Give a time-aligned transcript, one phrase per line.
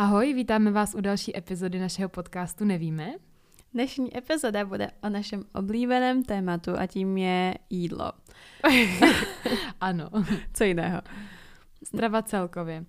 [0.00, 3.14] Ahoj, vítáme vás u další epizody našeho podcastu Nevíme.
[3.74, 8.12] Dnešní epizoda bude o našem oblíbeném tématu a tím je jídlo.
[9.80, 10.10] ano.
[10.52, 11.00] Co jiného?
[11.84, 12.78] Strava celkově.
[12.80, 12.86] Uh,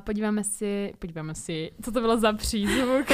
[0.00, 3.06] podíváme si, podíváme si, co to bylo za přízvuk.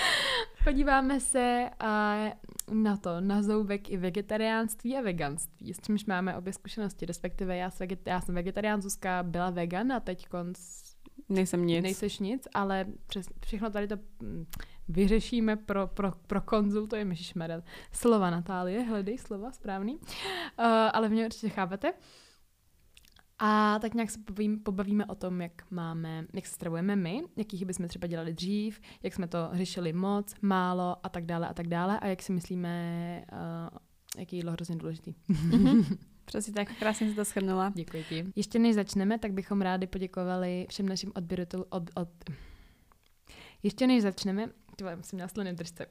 [0.64, 6.52] podíváme se uh, na to, na zoubek i vegetariánství a veganství, s čímž máme obě
[6.52, 10.85] zkušenosti, respektive já, veget- já jsem vegetarián, Zuzka byla vegan a teď konc
[11.28, 11.82] Nejsem nic.
[11.82, 14.46] Nejseš nic, ale přes, všechno tady to mm,
[14.88, 17.62] vyřešíme pro, pro, pro konzultujeme, ježišmarel.
[17.92, 19.94] Slova Natálie, hledej slova, správný.
[19.94, 20.00] Uh,
[20.92, 21.92] ale mě určitě chápete.
[23.38, 27.66] A tak nějak se pobavím, pobavíme o tom, jak máme, jak se stravujeme my, jakých
[27.66, 31.68] bychom třeba dělali dřív, jak jsme to řešili moc, málo a tak dále a tak
[31.68, 33.78] dále a jak si myslíme, uh,
[34.18, 35.14] jaký jídlo hrozně důležitý.
[35.30, 35.98] Mm-hmm.
[36.26, 37.72] Přesně tak, krásně si to shrnula.
[37.74, 38.24] Děkuji ti.
[38.36, 42.08] Ještě než začneme, tak bychom rádi poděkovali všem našim odběratelům od, od...
[43.62, 45.86] Ještě než začneme, Tyhle, jsem měla sliny držce.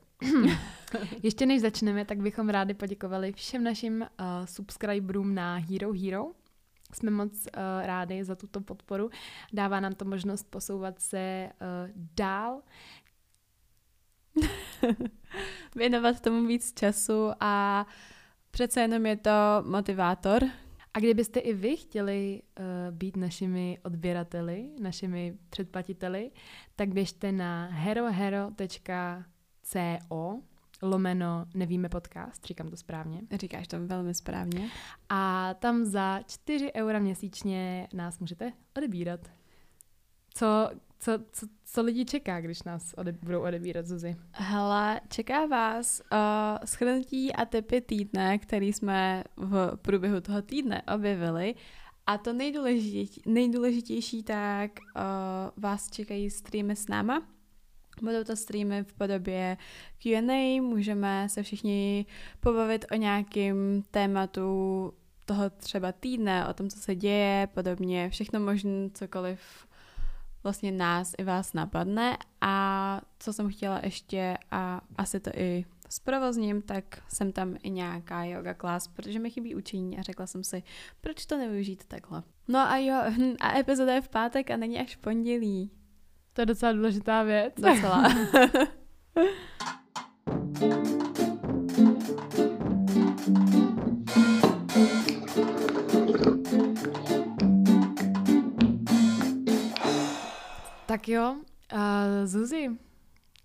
[1.23, 4.07] Ještě než začneme, tak bychom rádi poděkovali všem našim uh,
[4.45, 6.25] subscriberům na Hero Hero.
[6.93, 9.09] Jsme moc uh, rádi za tuto podporu.
[9.53, 12.61] Dává nám to možnost posouvat se uh, dál.
[15.75, 17.85] Věnovat tomu víc času a
[18.55, 19.31] přece jenom je to
[19.65, 20.43] motivátor.
[20.93, 26.31] A kdybyste i vy chtěli uh, být našimi odběrateli, našimi předplatiteli,
[26.75, 29.23] tak běžte na herohero.co
[30.81, 33.21] lomeno nevíme podcast, říkám to správně.
[33.31, 34.69] Říkáš to velmi správně.
[35.09, 39.19] A tam za 4 eura měsíčně nás můžete odebírat.
[40.33, 40.69] Co,
[41.05, 44.15] co, co, co lidi čeká, když nás ode, budou odebírat, Zuzi?
[44.31, 46.17] Hele, čeká vás uh,
[46.65, 51.55] schrnutí a typy týdne, který jsme v průběhu toho týdne objevili.
[52.07, 55.01] A to nejdůležitější, nejdůležitější tak uh,
[55.63, 57.27] vás čekají streamy s náma.
[58.01, 59.57] Budou to streamy v podobě
[59.97, 62.05] Q&A, můžeme se všichni
[62.39, 64.93] pobavit o nějakém tématu
[65.25, 69.39] toho třeba týdne, o tom, co se děje, podobně, všechno možné, cokoliv
[70.45, 76.61] vlastně nás i vás napadne a co jsem chtěla ještě a asi to i zprovozním,
[76.61, 80.63] tak jsem tam i nějaká yoga class, protože mi chybí učení a řekla jsem si,
[81.01, 82.23] proč to nevyužít takhle.
[82.47, 82.95] No a jo,
[83.39, 85.71] a epizoda je v pátek a není až v pondělí.
[86.33, 87.53] To je docela důležitá věc.
[87.57, 88.03] Docela.
[100.95, 101.35] tak jo,
[101.73, 101.79] uh,
[102.25, 102.69] Zuzi,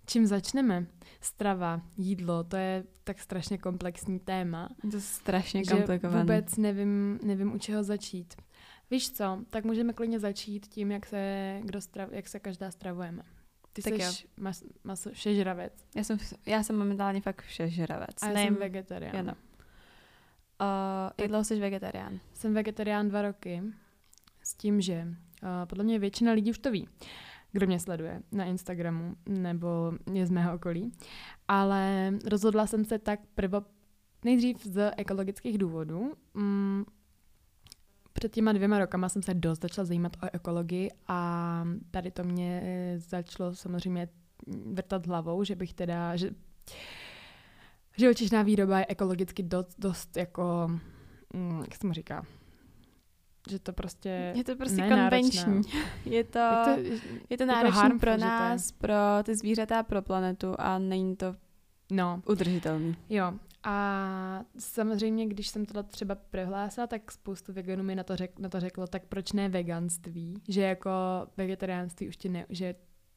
[0.05, 0.85] čím začneme?
[1.21, 4.69] Strava, jídlo, to je tak strašně komplexní téma.
[4.81, 6.21] To je strašně komplikované.
[6.21, 8.33] vůbec nevím, nevím, u čeho začít.
[8.91, 13.23] Víš co, tak můžeme klidně začít tím, jak se, kdo strav, jak se každá stravujeme.
[13.73, 15.73] Ty Tak jsi mas, maso, všežravec.
[15.95, 18.15] Já jsem, já jsem momentálně fakt všežravec.
[18.21, 19.27] A já jsem vegetarián.
[19.27, 19.33] Uh,
[21.17, 22.19] jak dlouho jsi vegetarián?
[22.33, 23.61] Jsem vegetarián dva roky
[24.43, 25.07] s tím, že
[25.43, 26.87] uh, podle mě většina lidí už to ví,
[27.51, 30.91] kdo mě sleduje na Instagramu nebo je z mého okolí.
[31.47, 33.61] Ale rozhodla jsem se tak prvo
[34.25, 36.13] nejdřív z ekologických důvodů.
[36.33, 36.85] Mm,
[38.13, 42.63] před těma dvěma rokama jsem se dost začala zajímat o ekologii a tady to mě
[42.97, 44.07] začalo samozřejmě
[44.73, 46.29] vrtat hlavou, že bych teda, že
[47.97, 50.71] živočišná výroba je ekologicky dost, dost jako,
[51.33, 52.25] mm, jak se mu říká,
[53.51, 55.61] že to prostě Je to prostě konvenční.
[56.05, 60.79] Je to, je to, je to náročné pro nás, pro ty zvířata, pro planetu a
[60.79, 61.35] není to
[61.91, 62.21] no.
[62.25, 62.95] udržitelný.
[63.09, 68.39] Jo, a samozřejmě, když jsem tohle třeba prohlásila, tak spoustu veganů mi na to, řek,
[68.39, 70.41] na to řeklo, tak proč ne veganství?
[70.49, 70.91] Že jako
[71.37, 72.75] vegetariánství už ti ne, že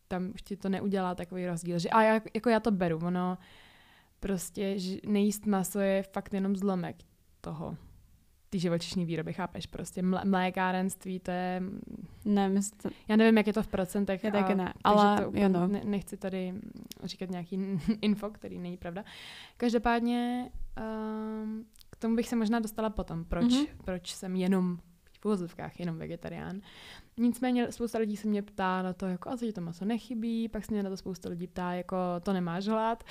[0.08, 1.78] tam už ti to neudělá takový rozdíl.
[1.78, 3.38] Že, a já, jako já to beru, ono
[4.20, 6.96] prostě že nejíst maso je fakt jenom zlomek
[7.40, 7.76] toho
[8.54, 9.66] ty živočišní výroby, chápeš?
[9.66, 11.62] Prostě mlé, mlékárenství, to je...
[12.24, 12.88] Ne, myslím to...
[13.08, 14.24] Já nevím, jak je to v procentech.
[14.24, 15.68] Já taky ne, ale to jo no.
[15.68, 16.54] ne, nechci tady
[17.02, 17.58] říkat nějaký
[18.00, 19.04] info, který není pravda.
[19.56, 20.50] Každopádně
[21.42, 23.66] um, k tomu bych se možná dostala potom, proč, mm-hmm.
[23.84, 24.78] proč jsem jenom
[25.20, 26.60] v uvozovkách jenom vegetarián.
[27.16, 30.48] Nicméně spousta lidí se mě ptá na to, jako, a co ti to maso nechybí,
[30.48, 33.04] pak se mě na to spousta lidí ptá, jako, to nemáš hlad,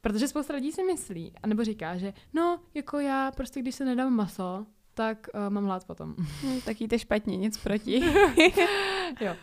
[0.00, 4.12] protože spousta lidí si myslí, anebo říká, že no, jako já prostě, když se nedám
[4.12, 4.66] maso,
[5.00, 6.14] tak uh, mám hlad potom.
[6.42, 8.00] Hmm, tak jíte špatně, nic proti.
[9.20, 9.36] jo.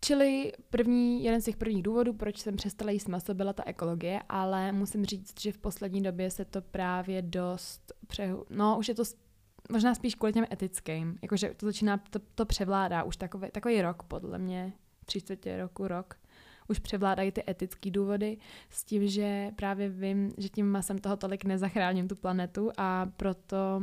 [0.00, 4.20] Čili první, jeden z těch prvních důvodů, proč jsem přestala jíst maso, byla ta ekologie,
[4.28, 8.46] ale musím říct, že v poslední době se to právě dost přehu...
[8.50, 9.02] No, už je to
[9.72, 11.18] možná spíš kvůli těm etickým.
[11.22, 14.72] Jakože to začíná, to, to převládá už takový, takový rok, podle mě,
[15.04, 16.14] tři čtvrtě roku, rok.
[16.68, 18.38] už převládají ty etické důvody
[18.70, 23.82] s tím, že právě vím, že tím masem toho tolik nezachráním tu planetu a proto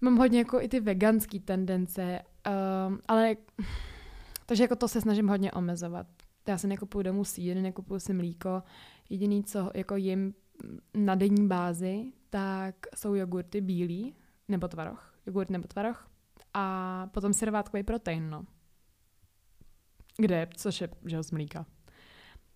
[0.00, 2.22] mám hodně jako i ty veganské tendence,
[2.88, 3.36] um, ale
[4.46, 6.06] takže jako to se snažím hodně omezovat.
[6.48, 8.62] Já si nekupuju domů sír, nekupuju si mlíko.
[9.10, 10.34] Jediný, co jako jim
[10.94, 14.14] na denní bázi, tak jsou jogurty bílý,
[14.48, 15.14] nebo tvaroh.
[15.26, 16.08] Jogurt nebo tvaroh.
[16.54, 18.44] A potom servátkový protein, no.
[20.16, 21.66] Kde, což je, že z mlíka.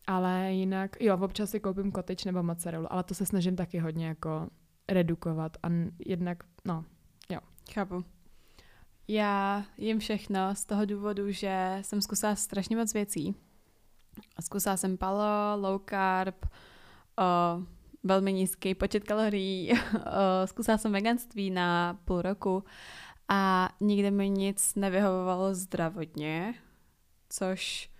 [0.07, 4.07] Ale jinak, jo, občas si koupím kotič nebo mozzarellu, ale to se snažím taky hodně
[4.07, 4.49] jako
[4.89, 5.69] redukovat a
[6.07, 6.85] jednak, no.
[7.75, 8.05] Chápu.
[9.09, 13.35] Já jim všechno z toho důvodu, že jsem zkusila strašně moc věcí.
[14.41, 17.63] Zkusila jsem palo, low carb, o,
[18.03, 22.65] velmi nízký počet kalorií, o, zkusila jsem veganství na půl roku
[23.29, 26.55] a nikdy mi nic nevyhovovalo zdravotně,
[27.29, 27.91] což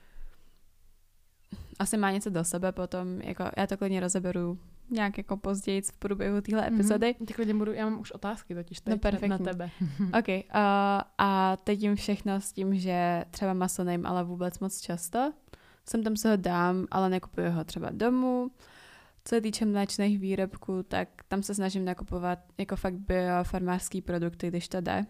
[1.79, 4.59] asi má něco do sebe potom, jako já to klidně rozeberu
[4.91, 6.75] nějak jako později v průběhu téhle mhm.
[6.75, 7.15] epizody.
[7.21, 7.35] Mm-hmm.
[7.35, 9.71] klidně budu, já mám už otázky totiž teď no, na tebe.
[10.19, 10.43] ok, uh,
[11.19, 15.33] a teď jim všechno s tím, že třeba maso nejím, ale vůbec moc často.
[15.89, 18.51] Jsem tam se ho dám, ale nekupuju ho třeba domů.
[19.25, 24.69] Co se týče mléčných výrobků, tak tam se snažím nakupovat jako fakt biofarmářský produkty, když
[24.69, 25.07] to jde.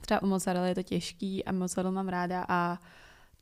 [0.00, 2.78] Třeba u mozzarella je to těžký a mozzarella mám ráda a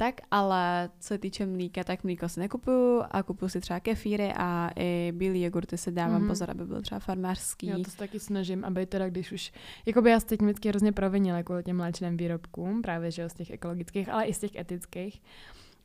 [0.01, 4.33] tak, ale co se týče mlíka, tak mlíko si nekupuju a kupuju si třeba kefíry
[4.37, 6.29] a i bílý jogurty se dávám mm-hmm.
[6.29, 7.67] pozor, aby byl třeba farmářský.
[7.67, 9.53] Já to se taky snažím, aby teda když už,
[9.87, 13.35] jako by já se teď vždycky hrozně provinila jako těm mléčným výrobkům, právě že z
[13.35, 15.23] těch ekologických, ale i z těch etických.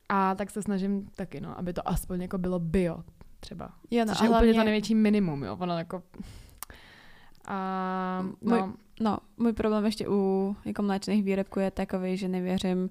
[0.08, 3.04] A tak se snažím taky, no, aby to aspoň jako bylo bio
[3.40, 3.70] třeba.
[3.90, 4.48] Jo, no, což je hlavně...
[4.48, 5.56] úplně to největší minimum, jo.
[5.60, 6.02] Ono jako...
[7.44, 8.56] A, no.
[8.56, 12.90] Můj, no, můj problém ještě u jako mléčných výrobků je takový, že nevěřím,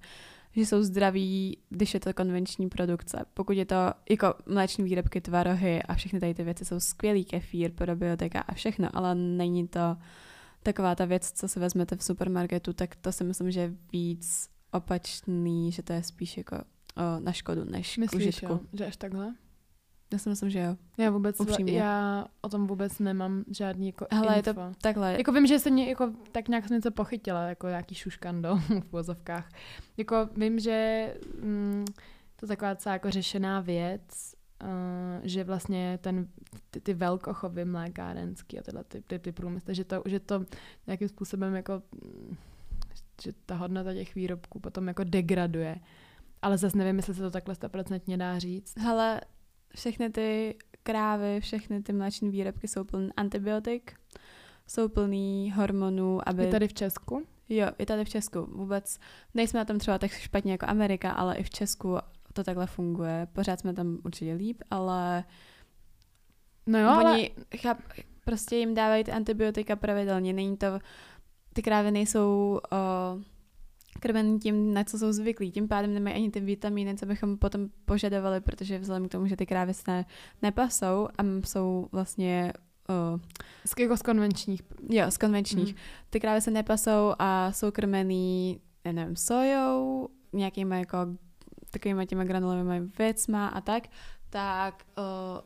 [0.55, 3.25] že jsou zdraví, když je to konvenční produkce.
[3.33, 3.75] Pokud je to
[4.09, 8.89] jako mléční výrobky, tvarohy a všechny tady ty věci jsou skvělý, kefír, probiotika a všechno,
[8.93, 9.97] ale není to
[10.63, 14.49] taková ta věc, co si vezmete v supermarketu, tak to si myslím, že je víc
[14.71, 18.53] opačný, že to je spíš jako o, na škodu než Myslíš, k užitku.
[18.53, 19.33] Jo, že až takhle?
[20.11, 20.75] Já si myslím, že jo.
[20.97, 21.79] Já vůbec, Upřímně.
[21.79, 24.49] já o tom vůbec nemám žádný jako Hele, info.
[24.49, 25.13] je to takhle.
[25.17, 28.55] Jako vím, že jsem mě, jako, tak nějak jsem něco pochytila, jako nějaký šuškando
[28.87, 29.49] v vozovkách.
[29.97, 31.07] Jako vím, že
[31.43, 31.85] mm,
[32.35, 34.69] to je taková celá jako řešená věc, uh,
[35.23, 36.27] že vlastně ten,
[36.71, 40.45] ty, ty velkochovy mlékárenský a tyhle ty, ty, ty průmysly, že to, že to
[40.87, 41.81] nějakým způsobem jako,
[43.23, 45.79] že ta hodnota těch výrobků potom jako degraduje.
[46.41, 48.77] Ale zase nevím, jestli se to takhle stoprocentně dá říct.
[48.77, 49.21] Hele,
[49.75, 53.93] všechny ty krávy, všechny ty mléční výrobky jsou plné antibiotik,
[54.67, 56.43] jsou plný hormonů, aby...
[56.43, 57.25] Je tady v Česku?
[57.49, 58.45] Jo, i tady v Česku.
[58.51, 58.99] Vůbec
[59.33, 61.97] nejsme na tom třeba tak špatně jako Amerika, ale i v Česku
[62.33, 63.27] to takhle funguje.
[63.33, 65.23] Pořád jsme tam určitě líp, ale...
[66.67, 67.57] No jo, Oni ale...
[67.57, 67.77] cháp,
[68.25, 70.33] prostě jim dávají ty antibiotika pravidelně.
[70.33, 70.79] Není to...
[71.53, 72.59] Ty krávy nejsou...
[73.15, 73.23] Uh,
[73.99, 75.51] krmený tím, na co jsou zvyklí.
[75.51, 79.35] Tím pádem nemají ani ty vitamíny, co bychom potom požadovali, protože vzhledem k tomu, že
[79.35, 80.05] ty krávy se
[80.41, 82.53] nepasou a jsou vlastně
[82.89, 83.19] Uh,
[83.65, 84.61] z, jako z konvenčních.
[84.89, 85.73] Jo, z konvenčních.
[85.73, 85.79] Mm.
[86.09, 88.59] Ty krávy se nepasou a jsou krmený,
[88.91, 90.97] nevím, sojou, nějakýma jako
[91.71, 93.83] takovými těma granulovými věcma a tak,
[94.29, 95.03] tak uh,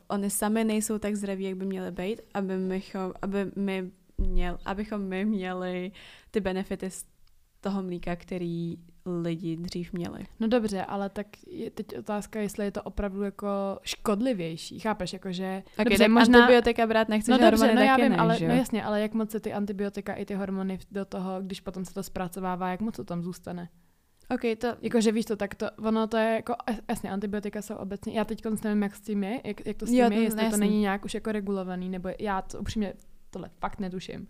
[0.08, 5.00] oni sami nejsou tak zdraví, jak by měly být, aby, mychom, aby my měl, abychom
[5.00, 5.92] my měli
[6.30, 7.06] ty benefity z
[7.60, 8.76] toho mlíka, který
[9.22, 10.26] lidi dřív měli.
[10.40, 13.48] No dobře, ale tak je teď otázka, jestli je to opravdu jako
[13.82, 14.80] škodlivější.
[14.80, 15.62] Chápeš, jakože...
[15.76, 16.38] Tak dobře, možná...
[16.38, 18.48] antibiotika brát nechceš, no dobře, no já vím, ne, ale že?
[18.48, 21.84] no jasně, ale jak moc se ty antibiotika i ty hormony do toho, když potom
[21.84, 23.68] se to zpracovává, jak moc to tam zůstane?
[24.30, 24.68] Ok, to...
[24.82, 26.54] Jakože víš to, tak to, ono to je jako,
[26.88, 29.90] jasně, antibiotika jsou obecně, já teď nevím, jak s tím je, jak, jak to s
[29.90, 30.50] tím jo, je, jestli jasný.
[30.50, 32.94] to není nějak už jako regulovaný, nebo já to upřímně
[33.30, 34.28] tohle fakt netuším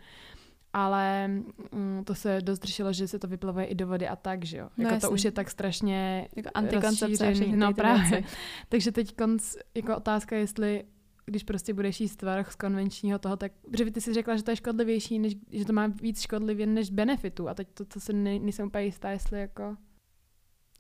[0.73, 4.45] ale mm, to se dost řešilo, že se to vyplavuje i do vody a tak,
[4.45, 4.69] že jo.
[4.77, 8.25] No jako to už je tak strašně jako antikoncepce no právě.
[8.69, 10.85] Takže teď konc, jako otázka, jestli
[11.31, 14.51] když prostě budeš jíst tvarh z konvenčního toho, tak, protože ty si řekla, že to
[14.51, 18.13] je škodlivější, než, že to má víc škodlivě než benefitů a teď to, co se
[18.13, 19.77] ne, nejsem úplně jistá, jestli jako...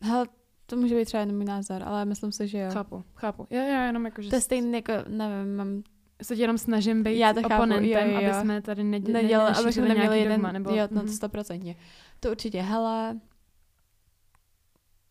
[0.00, 0.26] Hele,
[0.66, 2.70] to může být třeba jenom můj názor, ale myslím si, že jo.
[2.72, 3.46] Chápu, chápu.
[3.50, 4.30] Já, já jenom jako, že...
[4.30, 5.82] To je stejný, jako, nevím, mám
[6.22, 8.30] se tě jenom snažím být Já to oponentem, chápu, jo, jo.
[8.30, 10.70] aby jsme tady neděli, nedělali, aby jsme neměli jeden, dogma, nebo...
[10.70, 11.08] Jo, no mhm.
[11.08, 11.76] stoprocentně.
[12.20, 13.20] To určitě, hele,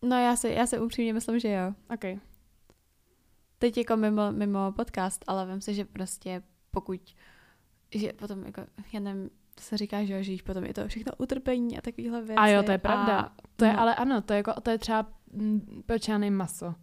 [0.02, 1.74] no já si, já si upřímně myslím, že jo.
[1.94, 2.22] Ok.
[3.60, 7.02] Teď jako mimo, mimo podcast, ale vím si, že prostě pokud,
[7.96, 8.62] že potom jako,
[8.94, 12.36] já nevím, to se říká, že že potom je to všechno utrpení a takovýhle věci.
[12.36, 13.20] A jo, to je pravda.
[13.20, 13.80] A, to je, no.
[13.80, 16.76] ale ano, to je, jako, to je třeba, mm, proč já maso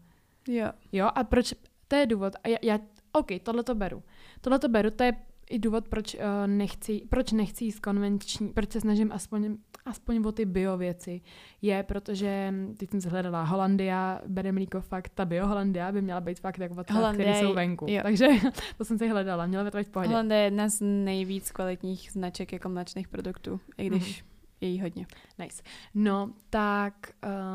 [0.48, 0.72] Jo.
[0.92, 1.54] Jo, a proč,
[1.88, 2.78] to je důvod, a já, já
[3.12, 4.02] OK, tohle to beru.
[4.44, 5.12] Tohle to beru, to je
[5.50, 10.32] i důvod, proč uh, nechci, proč nechci jíst konvenční, proč se snažím aspoň, aspoň o
[10.32, 11.20] ty bio věci,
[11.62, 16.40] je, protože teď jsem hledala Holandia, bere mlíko fakt, ta bio Holandia by měla být
[16.40, 16.74] fakt jako
[17.12, 17.86] které jsou venku.
[17.88, 18.00] Jo.
[18.02, 18.26] Takže
[18.78, 20.08] to jsem si hledala, měla by to být v pohodě.
[20.08, 24.33] Holandia je jedna z nejvíc kvalitních značek jako mléčných produktů, i když mm-hmm
[24.64, 25.06] je jí hodně.
[25.38, 25.62] Nice.
[25.94, 26.94] No, tak,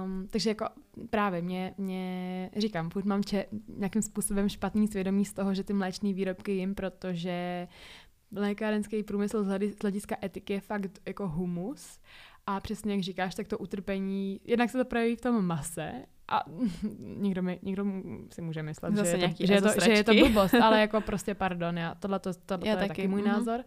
[0.05, 0.65] um, takže jako
[1.09, 3.45] právě mě, mě říkám, furt mám če,
[3.77, 7.67] nějakým způsobem špatný svědomí z toho, že ty mléčné výrobky jim, protože
[8.35, 11.99] lékárenský průmysl z hlediska etiky je fakt jako humus
[12.45, 15.91] a přesně jak říkáš, tak to utrpení, jednak se to projeví v tom mase
[16.27, 16.43] a
[16.99, 17.85] někdo, mi, někdo
[18.33, 21.01] si může myslet, že je, to, že, je to, že je to blbost, ale jako
[21.01, 23.27] prostě pardon, já, tohle, to, já to je taky, taky můj mm-hmm.
[23.27, 23.63] názor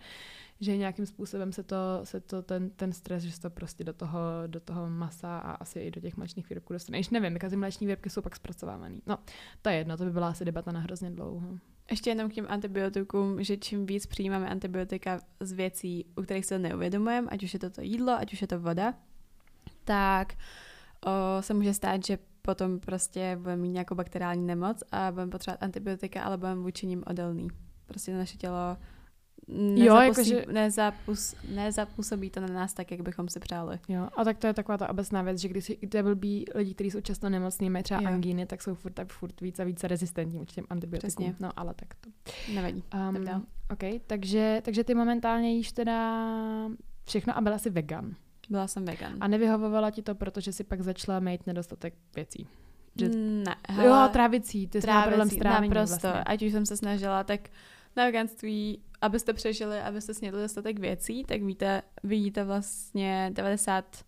[0.63, 3.93] že nějakým způsobem se to, se to ten, ten stres, že se to prostě do
[3.93, 6.99] toho, do toho masa a asi i do těch mléčných výrobků dostane.
[6.99, 8.97] Již nevím, jaké ty mléční výrobky jsou pak zpracovávané.
[9.07, 9.19] No,
[9.63, 11.59] to je jedno, to by byla asi debata na hrozně dlouho.
[11.91, 16.59] Ještě jenom k těm antibiotikům, že čím víc přijímáme antibiotika z věcí, u kterých se
[16.59, 18.95] neuvědomujeme, ať už je to to jídlo, ať už je to voda,
[19.85, 20.35] tak
[21.07, 25.63] o, se může stát, že potom prostě budeme mít nějakou bakteriální nemoc a budeme potřebovat
[25.63, 27.49] antibiotika, ale budeme vůči ním odolný.
[27.87, 28.77] Prostě naše tělo
[29.75, 30.47] jo, jakože...
[30.53, 33.79] nezapus, nezapůsobí to na nás tak, jak bychom si přáli.
[33.89, 36.75] Jo, a tak to je taková ta obecná věc, že když si ty blbí lidi,
[36.75, 38.09] kteří jsou často nemocní, mají třeba jo.
[38.09, 41.09] angíny, tak jsou furt, tak furt víc a více rezistentní vůči těm antibiotikům.
[41.09, 41.35] Přesně.
[41.41, 42.11] No, ale tak to.
[42.55, 42.85] Nevadí.
[43.11, 46.29] Um, OK, takže, takže ty momentálně jíš teda
[47.05, 48.15] všechno a byla jsi vegan.
[48.51, 49.13] Byla jsem vegan.
[49.21, 52.47] A nevyhovovala ti to, protože si pak začala mít nedostatek věcí.
[52.97, 53.09] Že...
[53.17, 53.57] Ne.
[53.69, 56.09] Hele, jo, trávicí, ty jsi problém s trávením naprosto.
[56.09, 56.25] Vlastně.
[56.25, 57.41] Ať už jsem se snažila, tak
[57.97, 64.05] na veganství abyste přežili, abyste snědli dostatek věcí, tak víte, vidíte vlastně 99%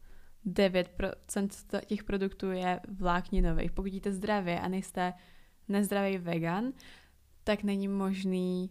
[1.87, 3.73] těch produktů je vlákninových.
[3.73, 5.13] Pokud jíte zdravě a nejste
[5.69, 6.73] nezdravý vegan,
[7.45, 8.71] tak není možný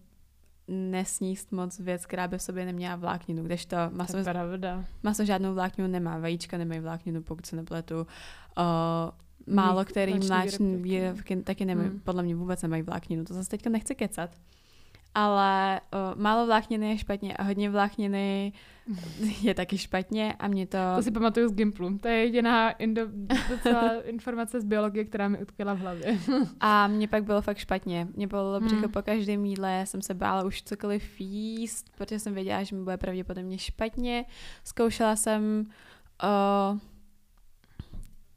[0.68, 4.86] nesníst moc věc, která by v sobě neměla vlákninu, kdežto maso, to pravda.
[5.04, 7.96] maso žádnou vlákninu nemá, vajíčka nemají vlákninu, pokud se nepletu.
[7.98, 8.06] Uh,
[9.56, 12.00] málo který mláčný výrobky taky nemají, hmm.
[12.00, 13.24] podle mě vůbec nemají vlákninu.
[13.26, 14.30] To zase teďka nechci kecat
[15.16, 18.54] ale o, málo vlákniny je špatně a hodně vlákniny
[19.42, 20.78] je taky špatně a mě to...
[20.96, 21.98] To si pamatuju z Gimplu.
[21.98, 23.02] To je jediná indo,
[24.04, 26.18] informace z biologie, která mi utkvěla v hlavě.
[26.60, 28.08] a mě pak bylo fakt špatně.
[28.16, 28.66] Mě bylo hmm.
[28.66, 32.84] břicho po každém jídle, jsem se bála už cokoliv jíst, protože jsem věděla, že mi
[32.84, 34.26] bude pravděpodobně špatně.
[34.64, 35.66] Zkoušela jsem
[36.24, 36.78] o,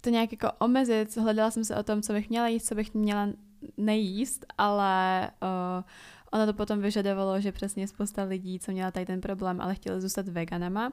[0.01, 2.95] to nějak jako omezit, hledala jsem se o tom, co bych měla jíst, co bych
[2.95, 3.29] měla
[3.77, 5.85] nejíst, ale o,
[6.37, 10.01] Ono to potom vyžadovalo, že přesně spousta lidí, co měla tady ten problém, ale chtěli
[10.01, 10.93] zůstat veganama,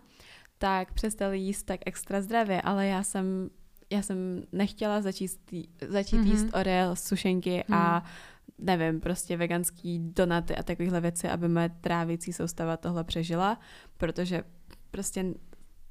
[0.58, 3.50] tak přestali jíst tak extra zdravě, ale já jsem,
[3.90, 5.32] já jsem nechtěla začít,
[5.88, 6.32] začít mm-hmm.
[6.32, 7.74] jíst orel, sušenky mm.
[7.76, 8.04] a
[8.58, 13.60] nevím, prostě veganský donaty a takovéhle věci, aby moje trávicí soustava tohle přežila,
[13.98, 14.44] protože
[14.92, 15.26] prostě...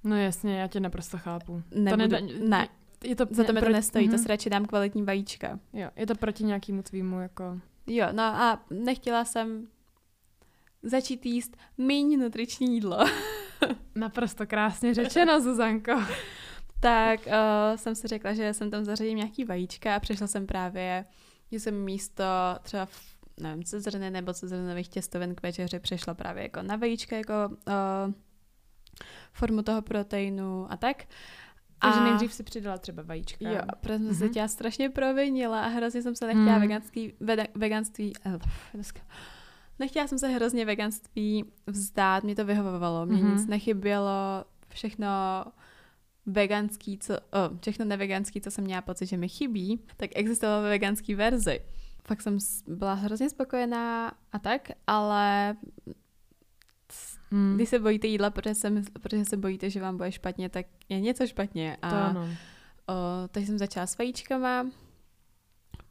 [0.04, 1.62] No jasně, já tě naprosto chápu.
[1.74, 2.68] Nebudu, to ne, ne,
[3.04, 4.10] je to, za to mi to nestojí, mm-hmm.
[4.10, 4.22] to mhm.
[4.22, 5.58] si radši dám kvalitní vajíčka.
[5.72, 9.68] Jo, je to proti nějakému tvýmu jako Jo, no a nechtěla jsem
[10.82, 12.98] začít jíst méně nutriční jídlo.
[13.94, 15.92] Naprosto krásně řečeno, Zuzanko.
[16.80, 17.32] tak uh,
[17.76, 21.04] jsem si řekla, že jsem tam zařadím nějaký vajíčka a přišla jsem právě,
[21.52, 22.24] že jsem místo
[22.62, 27.32] třeba v, nevím, cezrny nebo cezrnových těstovin k večeři přešla právě jako na vajíčka, jako
[27.48, 28.14] uh,
[29.32, 31.04] formu toho proteinu a tak.
[31.82, 32.04] Takže a...
[32.04, 33.50] nejdřív si přidala třeba vajíčka.
[33.50, 34.18] Jo, protože jsem mm-hmm.
[34.18, 36.60] se tě strašně provinila a hrozně jsem se nechtěla mm.
[36.60, 38.32] veganský, veda, veganství, uh,
[39.78, 43.32] nechtěla jsem se hrozně veganství vzdát, mě to vyhovovalo, mě mm-hmm.
[43.32, 45.08] nic nechybělo, všechno
[46.26, 50.68] veganský, co, oh, všechno neveganský, co jsem měla pocit, že mi chybí, tak existovalo ve
[50.68, 51.60] veganský verzi.
[52.08, 55.56] Fakt jsem byla hrozně spokojená a tak, ale
[57.32, 57.54] Hmm.
[57.54, 58.72] Když se bojíte jídla, protože se,
[59.02, 61.76] protože se bojíte, že vám bude špatně, tak je něco špatně.
[61.82, 62.28] A, to ano.
[62.86, 62.94] O,
[63.28, 64.66] takže jsem začala s vajíčkama,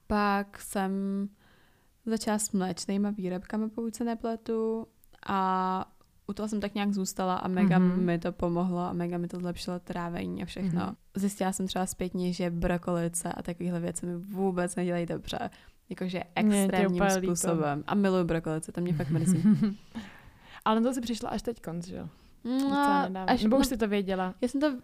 [0.07, 0.91] pak jsem
[2.05, 4.87] začala s mléčnýma výrobkami, pokud se nepletu.
[5.27, 5.91] A
[6.27, 7.97] u toho jsem tak nějak zůstala a mega mm-hmm.
[7.97, 10.81] mi to pomohlo a mega mi to zlepšilo trávení a všechno.
[10.81, 10.95] Mm-hmm.
[11.15, 15.49] Zjistila jsem třeba zpětně, že brokolice a takovéhle věci mi vůbec nedělají dobře.
[15.89, 17.77] Jakože extrémním způsobem.
[17.77, 17.91] Líto.
[17.91, 19.43] A miluju brokolice, to mě fakt mrzí.
[20.65, 22.09] Ale na to si přišla až teď konc, že jo?
[22.43, 24.35] No, až, Nebo už jsi to věděla?
[24.41, 24.77] Já jsem to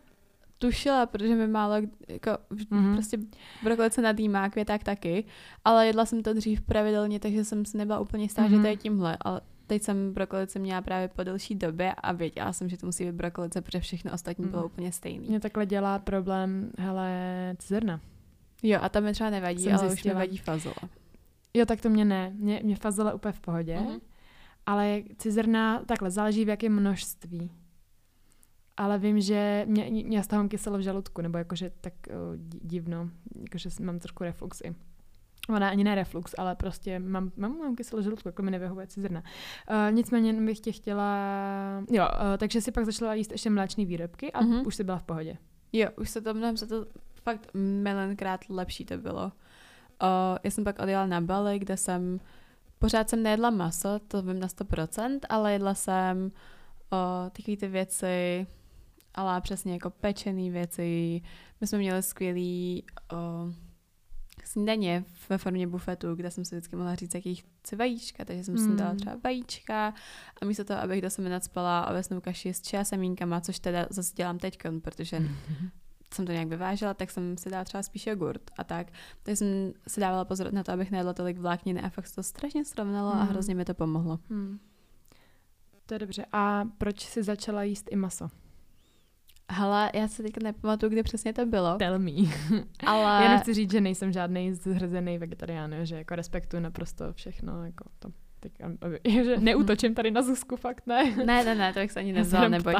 [0.57, 1.75] tušila, protože mi málo,
[2.07, 2.93] jako mm-hmm.
[2.93, 3.17] prostě
[3.63, 5.25] brokolice nadýmá, květák taky,
[5.65, 8.55] ale jedla jsem to dřív pravidelně, takže jsem si nebyla úplně jistá, mm-hmm.
[8.55, 8.81] že to je mhm.
[8.81, 12.85] tímhle, ale teď jsem brokolice měla právě po delší době a věděla jsem, že to
[12.85, 14.51] musí být brokolice, protože všechno ostatní mm.
[14.51, 15.27] bylo úplně stejné.
[15.27, 17.11] Mě takhle dělá problém, hele,
[17.67, 18.01] zrna.
[18.63, 20.15] Jo, a tam mi třeba nevadí, Jsem ale už mi zjistila.
[20.15, 20.75] vadí fazole.
[21.53, 22.33] Jo, tak to mě ne.
[22.35, 23.79] Mě, mě fazole úplně v pohodě.
[23.79, 23.99] Mhm.
[24.67, 27.51] Ale cizrna, takhle, záleží v jakém množství.
[28.77, 32.59] Ale vím, že mě, z toho mám kyselo v žaludku, nebo jakože tak o, di-
[32.63, 33.09] divno,
[33.41, 34.75] jakože mám trošku reflux i.
[35.49, 39.23] Ona ani ne reflux, ale prostě mám, mám, mám kyselo žaludku, jako mi nevyhovuje cizrna.
[39.69, 41.17] Uh, nicméně bych tě chtěla...
[41.91, 44.67] Jo, uh, takže si pak začala jíst ještě mléčné výrobky a Mhm.
[44.67, 45.37] už jsi byla v pohodě.
[45.73, 46.85] Jo, už se to mnohem se to
[47.23, 49.23] fakt milionkrát lepší to bylo.
[49.23, 52.19] Uh, já jsem pak odjela na Bali, kde jsem
[52.79, 58.47] pořád jsem nejedla maso, to vím na 100%, ale jedla jsem uh, takové ty věci,
[59.15, 61.21] ale přesně jako pečený věci.
[61.61, 63.53] My jsme měli skvělý uh,
[64.45, 68.57] snídaně ve formě bufetu, kde jsem si vždycky mohla říct, jaký chci vajíčka, takže jsem
[68.57, 68.75] si Mm.
[68.77, 69.93] dala třeba vajíčka
[70.41, 74.13] a místo toho, abych do sebe nadspala ovesnou kaši s chia semínkama, což teda zase
[74.15, 75.19] dělám teď, protože
[76.13, 78.87] jsem to nějak vyvážela, tak jsem si dala třeba spíš jogurt a tak.
[79.23, 82.23] Takže jsem si dávala pozor na to, abych nejedla tolik vlákniny a fakt se to
[82.23, 83.27] strašně srovnalo a Mhm.
[83.27, 84.19] hrozně mi to pomohlo.
[84.29, 84.59] Hmm.
[85.85, 86.25] To je dobře.
[86.31, 88.27] A proč jsi začala jíst i maso?
[89.51, 92.11] Hele, já si teďka nepamatuju, kde přesně to bylo, Tell me.
[92.85, 93.23] ale...
[93.25, 98.09] Já nechci říct, že nejsem žádný zhrzený vegetarián, že jako respektuju naprosto všechno, jako to.
[98.81, 101.15] Aby, že neútočím tady na Zuzku, fakt ne.
[101.25, 102.75] Ne, ne, ne, to bych se ani se jenom neboj.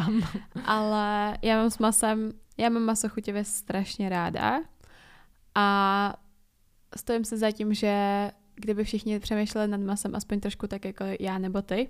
[0.66, 4.60] Ale já mám s masem, já mám maso chutivě strašně ráda
[5.56, 6.14] a
[6.98, 11.38] stojím se za tím, že kdyby všichni přemýšleli nad masem aspoň trošku tak jako já
[11.38, 11.90] nebo ty,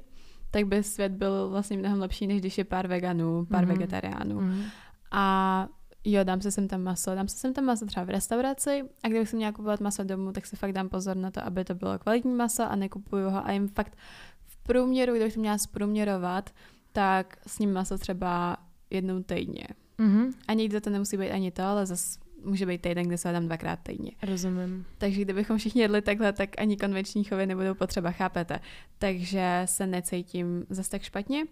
[0.51, 3.71] tak by svět byl vlastně mnohem lepší, než když je pár veganů, pár Mhm.
[3.73, 3.77] mm.
[3.79, 4.41] vegetariánů.
[4.41, 4.63] Mm.
[5.11, 5.67] A
[6.03, 9.07] jo, dám se sem tam maso, dám se sem tam maso třeba v restauraci a
[9.07, 11.75] kdybych si měla kupovat maso domů, tak si fakt dám pozor na to, aby to
[11.75, 13.97] bylo kvalitní maso a nekupuju ho a jim fakt
[14.45, 16.49] v průměru, kdybych to měla zprůměrovat,
[16.91, 18.57] tak s ním maso třeba
[18.89, 19.67] jednou týdně.
[19.99, 20.33] Mm-hmm.
[20.47, 23.45] A někdy to nemusí být ani to, ale zase může být týden, kde se dám
[23.45, 24.11] dvakrát týdně.
[24.21, 24.85] Rozumím.
[24.97, 28.59] Takže kdybychom všichni jedli takhle, tak ani konvenční chovy nebudou potřeba, chápete?
[28.97, 31.43] Takže se necítím zase tak špatně.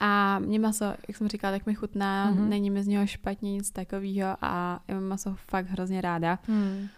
[0.00, 2.44] A mě maso, jak jsem říkala, tak mi chutná, Mhm.
[2.44, 2.48] mm-hmm.
[2.48, 6.38] není mi z něho špatně nic takového a já mám maso fakt hrozně ráda.
[6.46, 6.88] Hmm.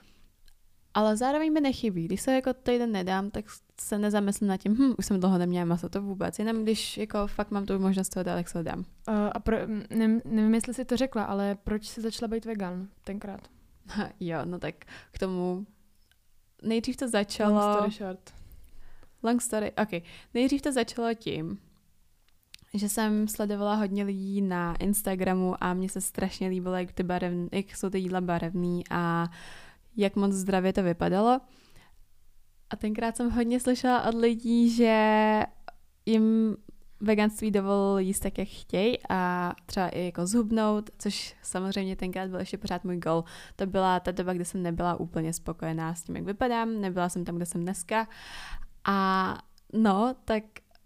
[0.98, 2.04] Ale zároveň mi nechybí.
[2.04, 3.44] Když se jako týden nedám, tak
[3.80, 6.38] se nezamyslím nad tím, hm, už jsem dlouho neměla maso, to vůbec.
[6.38, 8.78] Jenom když jako fakt mám tu možnost toho dát, tak se ho dám.
[8.78, 8.84] Uh,
[9.32, 9.56] a pro,
[9.90, 13.40] ne, nevím, jestli jsi to řekla, ale proč jsi začala být vegan tenkrát?
[14.20, 14.74] jo, no tak
[15.10, 15.66] k tomu
[16.62, 17.74] nejdřív to Long začalo...
[17.74, 18.34] story short.
[19.22, 20.02] Long story, ok.
[20.34, 21.58] Nejdřív to začalo tím,
[22.74, 27.48] že jsem sledovala hodně lidí na Instagramu a mně se strašně líbilo, jak, ty barevn,
[27.52, 29.28] jak jsou ty jídla barevný a
[29.98, 31.40] jak moc zdravě to vypadalo.
[32.70, 35.42] A tenkrát jsem hodně slyšela od lidí, že
[36.06, 36.56] jim
[37.00, 42.38] veganství dovolilo jíst tak, jak chtějí a třeba i jako zhubnout, což samozřejmě tenkrát byl
[42.38, 43.24] ještě pořád můj goal.
[43.56, 47.24] To byla ta doba, kdy jsem nebyla úplně spokojená s tím, jak vypadám, nebyla jsem
[47.24, 48.08] tam, kde jsem dneska
[48.84, 49.38] a
[49.72, 50.42] no, tak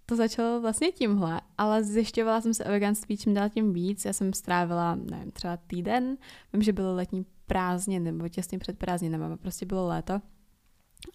[0.07, 4.05] to začalo vlastně tímhle, ale zjišťovala jsem se o veganství čím dál tím víc.
[4.05, 6.17] Já jsem strávila, nevím, třeba týden,
[6.53, 10.21] vím, že bylo letní prázdniny, nebo těsně před prázdninami, prostě bylo léto.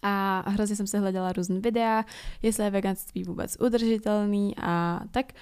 [0.02, 2.04] A hrozně jsem se hledala různé videa,
[2.42, 5.32] jestli je veganství vůbec udržitelný a tak.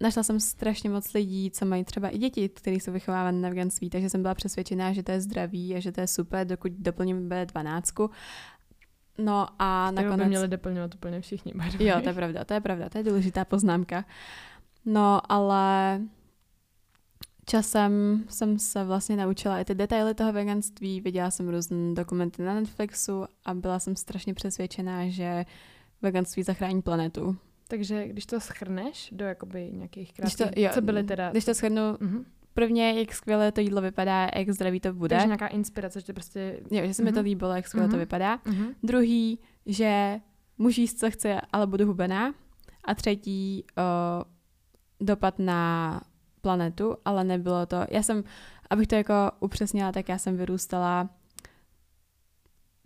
[0.00, 3.90] Našla jsem strašně moc lidí, co mají třeba i děti, které jsou vychovávané na veganství,
[3.90, 7.28] takže jsem byla přesvědčená, že to je zdravý a že to je super, dokud doplním
[7.28, 8.08] B12.
[9.18, 10.24] No a Kterou nakonec...
[10.24, 11.52] by měli doplňovat úplně všichni.
[11.56, 11.70] way.
[11.78, 14.04] Jo, to je pravda, to je pravda, to je důležitá poznámka.
[14.84, 16.00] No, ale
[17.46, 22.54] časem jsem se vlastně naučila i ty detaily toho veganství, viděla jsem různé dokumenty na
[22.54, 25.44] Netflixu a byla jsem strašně přesvědčená, že
[26.02, 27.36] veganství zachrání planetu.
[27.68, 31.30] Takže když to schrneš do jakoby nějakých Když krátkých, to, jo, co byly teda...
[31.30, 32.24] Když to shrnu, Mhm.
[32.54, 35.08] prvně, jak skvěle to jídlo vypadá, jak zdravý to bude.
[35.16, 36.60] Takže nějaká inspirace, že to prostě...
[36.70, 37.24] Jo, že se mi to Mhm.
[37.24, 38.00] líbilo, jak skvěle to Mhm.
[38.00, 38.38] vypadá.
[38.44, 38.66] Mhm.
[38.82, 40.20] Druhý, že
[40.58, 42.34] můžu jíst, co chci, ale budu hubená.
[42.84, 44.24] A třetí, o,
[45.00, 46.00] dopad na
[46.42, 47.76] planetu, ale nebylo to...
[47.90, 48.24] Já jsem,
[48.70, 51.08] abych to jako upřesnila, tak já jsem vyrůstala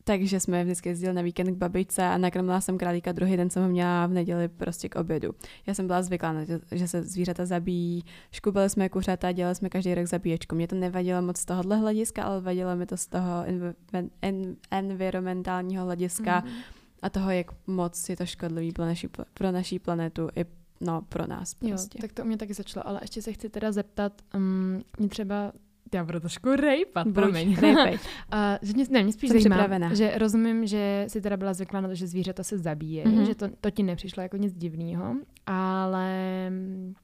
[0.09, 3.63] takže jsme vždycky jezdili na víkend k babičce a nakrmila jsem králíka, druhý den jsem
[3.63, 5.35] ho měla v neděli prostě k obědu.
[5.67, 9.69] Já jsem byla zvyklá na to, že se zvířata zabíjí, škubali jsme kuřata, dělali jsme
[9.69, 10.55] každý rok zabíječku.
[10.55, 13.75] Mě to nevadilo moc z tohohle hlediska, ale vadilo mi to z toho env-
[14.23, 16.55] en- environmentálního hlediska Mhm.
[17.03, 20.45] a toho, jak moc je to škodlivý pro naši, pro naší planetu i
[20.81, 21.99] no, pro nás prostě.
[21.99, 25.09] Jo, tak to u mě taky začalo, ale ještě se chci teda zeptat, um, mě
[25.09, 25.53] třeba,
[25.95, 27.57] já budu trošku rejpat, Buď, promiň.
[27.57, 27.99] rejpej.
[28.33, 29.95] Uh, že mě, ne, mě spíš Jsem zajímá, připravená.
[29.95, 33.25] že rozumím, že si teda byla zvyklá na to, že zvířata se zabíjejí, Mhm.
[33.27, 36.11] že to, to ti nepřišlo jako nic divného, ale
[36.51, 36.95] mm,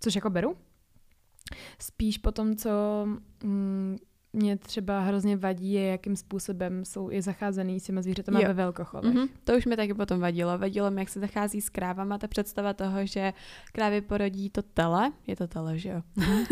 [0.00, 0.56] což jako beru.
[1.78, 2.70] Spíš po tom, co
[3.44, 3.96] mm,
[4.38, 9.14] mě třeba hrozně vadí, je, jakým způsobem jsou i zacházený s těma zvířatama ve velkochovech.
[9.14, 9.28] Mm-hmm.
[9.44, 10.58] To už mi taky potom vadilo.
[10.58, 13.32] Vadilo mi, jak se zachází s krávama, ta představa toho, že
[13.72, 16.02] krávy porodí to tele, je to tele, že jo?
[16.16, 16.44] Mhm.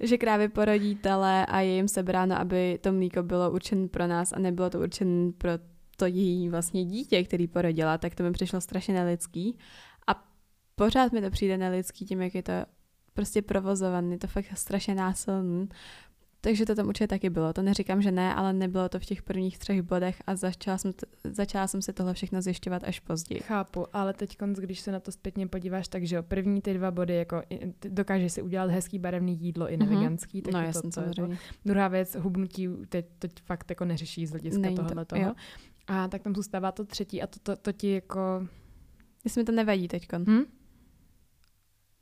[0.00, 4.32] že krávy porodí tele a je jim sebráno, aby to mlíko bylo určené pro nás
[4.32, 5.50] a nebylo to určené pro
[5.96, 9.58] to její vlastně dítě, který porodila, tak to mi přišlo strašně nelidský.
[10.06, 10.24] A
[10.74, 12.52] pořád mi to přijde nelidský tím, jak je to
[13.12, 15.68] prostě provozovaný, to fakt strašně násilný.
[16.44, 17.52] Takže to tam určitě taky bylo.
[17.52, 20.92] To neříkám, že ne, ale nebylo to v těch prvních třech bodech a začala jsem,
[20.92, 23.40] t- začala jsem se tohle všechno zjišťovat až později.
[23.40, 27.14] Chápu, ale teď, když se na to zpětně podíváš, takže jo, první ty dva body,
[27.14, 27.42] jako
[27.88, 30.42] dokáže si udělat hezký barevný jídlo i neveganský.
[30.42, 30.52] Mm-hmm.
[30.52, 31.38] No jasně, to, samozřejmě.
[31.64, 35.34] Druhá věc, hubnutí teď, teď fakt jako neřeší z hlediska tohohle toho.
[35.86, 38.46] A tak tam zůstává to třetí a to, to, to ti jako...
[39.24, 40.08] Jestli mi to nevadí teď.
[40.28, 40.42] Hm?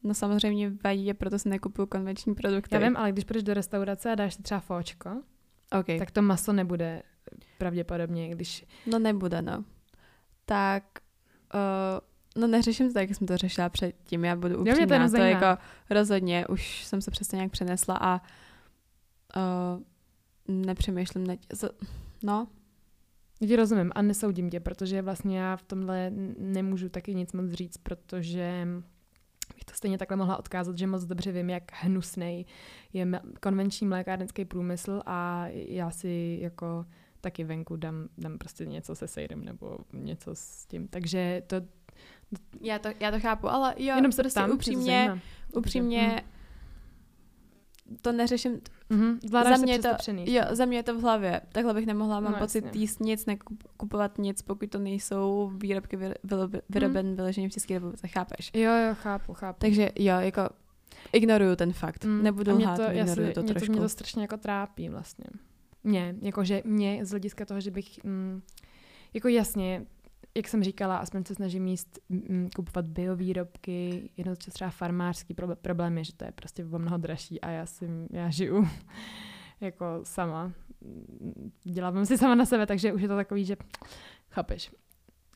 [0.04, 2.74] No samozřejmě vadí a proto si nekupuju konvenční produkty.
[2.74, 5.22] Já vím, ale když půjdeš do restaurace a dáš si třeba fóčko,
[5.80, 5.98] okay.
[5.98, 7.02] tak to maso nebude
[7.58, 8.66] pravděpodobně, když...
[8.86, 9.64] No nebude, no.
[10.44, 10.84] Tak,
[11.54, 15.08] uh, no neřeším to tak, jak jsem to řešila předtím, já budu upřímná.
[15.08, 18.20] To, to jako rozhodně, už jsem se přesně nějak přenesla a
[19.36, 19.82] uh,
[20.48, 21.36] nepřemýšlím, ne,
[22.22, 22.48] no,
[23.46, 27.76] ti rozumím a nesoudím tě, protože vlastně já v tomhle nemůžu taky nic moc říct,
[27.76, 28.68] protože
[29.54, 32.46] bych to stejně takhle mohla odkázat, že moc dobře vím, jak hnusný
[32.92, 33.06] je
[33.40, 36.86] konvenční mlékárnický průmysl a já si jako
[37.20, 40.88] taky venku dám, dám prostě něco se sejrem nebo něco s tím.
[40.88, 41.56] Takže to...
[42.60, 45.20] Já to, já to chápu, ale jo, Jenom se prostě tam, upřímně,
[45.52, 46.22] upřímně
[48.00, 48.60] to neřeším.
[48.90, 49.18] Mm-hmm.
[49.48, 51.40] za mě to, jo, za mě je to v hlavě.
[51.52, 52.80] Takhle bych nemohla, mám no, pocit jasně.
[52.80, 55.98] jíst nic, nekupovat nic, pokud to nejsou výrobky
[56.68, 57.16] vyroben mm.
[57.16, 58.50] vyloženě v České republice, chápeš?
[58.54, 59.58] Jo, jo, chápu, chápu.
[59.60, 60.48] Takže jo, jako
[61.12, 62.04] ignoruju ten fakt.
[62.04, 62.22] Mm.
[62.22, 63.66] Nebudu lhát, to, ignoruju jasně, to mě trošku.
[63.66, 65.24] To, mě to strašně jako trápí vlastně.
[65.84, 68.42] Mě, jakože mě z hlediska toho, že bych, mm,
[69.14, 69.86] jako jasně,
[70.34, 76.04] jak jsem říkala, aspoň se snažím jíst, m, kupovat biovýrobky, jednoznačně třeba farmářský problém je,
[76.04, 78.68] že to je prostě o mnoho dražší a já si, já žiju
[79.60, 80.52] jako sama.
[81.64, 83.56] Dělám si sama na sebe, takže už je to takový, že
[84.30, 84.72] chápeš.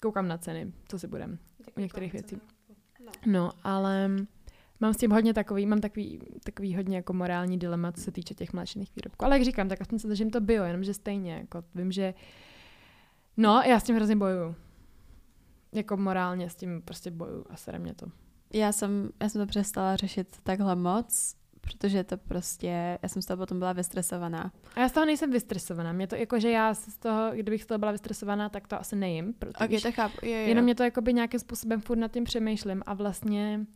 [0.02, 1.38] Koukám na ceny, co si budem
[1.76, 2.40] u některých věcí.
[3.04, 3.12] No.
[3.26, 4.11] no, ale
[4.80, 8.35] mám s tím hodně takový, mám takový, takový hodně jako morální dilema, co se týče
[8.35, 9.24] těch mléčných výrobků.
[9.24, 12.14] Ale jak říkám, tak aspoň se držím to bio, jenomže stejně, jako vím, že
[13.37, 14.54] No, já s tím hrozně bojuju
[15.72, 18.07] jako morálně s tím prostě boju a sere mě to.
[18.52, 23.26] Já jsem, já jsem to přestala řešit takhle moc, protože to prostě, já jsem z
[23.26, 24.52] toho potom byla vystresovaná.
[24.74, 25.92] A já z toho nejsem vystresovaná.
[25.92, 28.96] Mě to jako, že já z toho, kdybych z toho byla vystresovaná, tak to asi
[28.96, 29.35] nejím.
[29.38, 30.26] Protože okay, to chápu.
[30.26, 30.46] Jo, jo.
[30.46, 33.66] Jenom mě to jako by nějakým způsobem furt nad tím přemýšlím a vlastně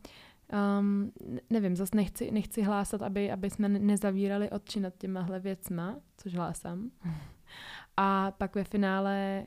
[0.79, 1.11] um,
[1.49, 6.91] nevím, zase nechci, nechci hlásat, aby, aby jsme nezavírali oči nad těmahle věcma, což hlásám.
[7.97, 9.45] A pak ve finále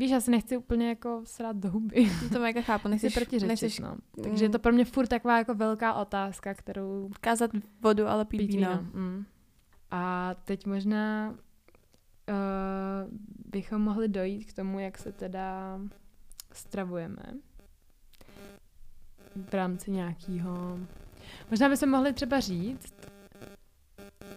[0.00, 2.10] Víš, já si nechci úplně jako srát do huby.
[2.32, 3.96] To mega chápu, nechci protiřečit, nechceš, no.
[4.22, 7.10] Takže je to pro mě furt taková jako velká otázka, kterou...
[7.20, 8.68] Kázat vodu, ale pít, pít víno.
[8.68, 8.90] víno.
[8.92, 9.24] Mm.
[9.90, 11.36] A teď možná uh,
[13.46, 15.80] bychom mohli dojít k tomu, jak se teda
[16.52, 17.22] stravujeme
[19.50, 20.78] v rámci nějakého...
[21.50, 22.94] Možná bychom mohli třeba říct,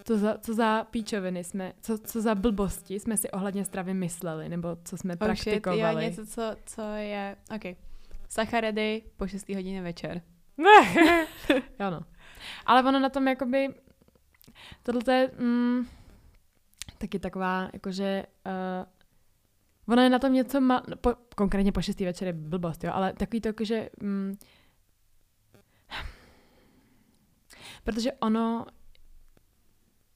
[0.04, 4.50] co za, co za píčoviny jsme, co, co za blbosti jsme si ohledně stravy mysleli,
[4.50, 6.06] nebo co jsme oh praktikovali.
[6.06, 7.78] Shit, jo, něco, co, co je, ok.
[8.30, 10.22] Sacharidy po 6 hodině večer.
[11.80, 12.02] jo no.
[12.66, 13.68] Ale ono na tom jakoby,
[14.84, 15.88] tohle je mm,
[16.98, 22.00] taky taková, jakože uh, ono je na tom něco, ma, no, po, konkrétně po 6
[22.00, 24.38] večer je blbost, jo, ale takový to, jakože mm,
[27.84, 28.66] protože ono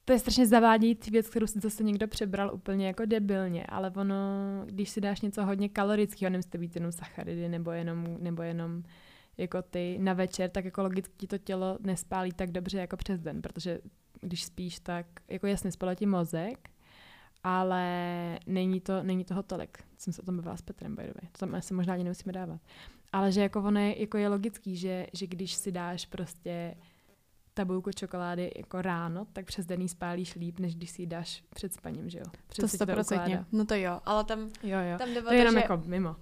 [0.08, 4.16] to je strašně zavádějící věc, kterou si zase někdo přebral úplně jako debilně, ale ono,
[4.66, 8.84] když si dáš něco hodně kalorického, nemusíte být jenom sacharidy nebo jenom, nebo jenom
[9.38, 13.42] jako ty na večer, tak jako logicky to tělo nespálí tak dobře jako přes den,
[13.42, 13.80] protože
[14.22, 16.70] když spíš, tak jako jasně spala ti mozek,
[17.44, 17.84] ale
[18.46, 19.78] není, to, není toho tolik.
[19.98, 21.08] Jsem se o tom bavila s Petrem, way.
[21.32, 22.62] To tam asi možná ani nemusíme dávat.
[23.12, 26.76] Ale že jako ono je, jako je logický, že, že když si dáš prostě
[27.58, 31.74] tabulku čokolády jako ráno, tak přes den spálíš líp, než když si ji dáš před
[31.74, 32.26] spaním, že jo?
[32.48, 33.46] Přes to stoprocentně.
[33.52, 34.98] No to jo, ale tam, jo, jo.
[34.98, 35.60] tam jde to je jenom že...
[35.60, 36.16] jako mimo.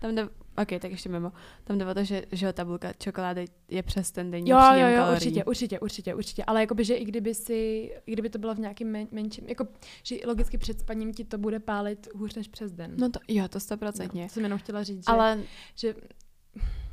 [0.00, 0.24] Tam jde,
[0.62, 1.32] ok, tak ještě mimo.
[1.64, 4.46] Tam jde o to, že, že tabulka čokolády je přes ten den.
[4.46, 5.16] Jo, jo, jo, kalorií.
[5.16, 6.44] určitě, určitě, určitě, určitě.
[6.44, 9.66] Ale jakoby, že i kdyby si, i kdyby to bylo v nějakým men, menším, jako,
[10.02, 12.94] že logicky před spaním ti to bude pálit hůř než přes den.
[12.96, 14.22] No to, jo, to stoprocentně.
[14.22, 15.40] No, to jsem jenom chtěla říct, ale,
[15.74, 15.94] že, že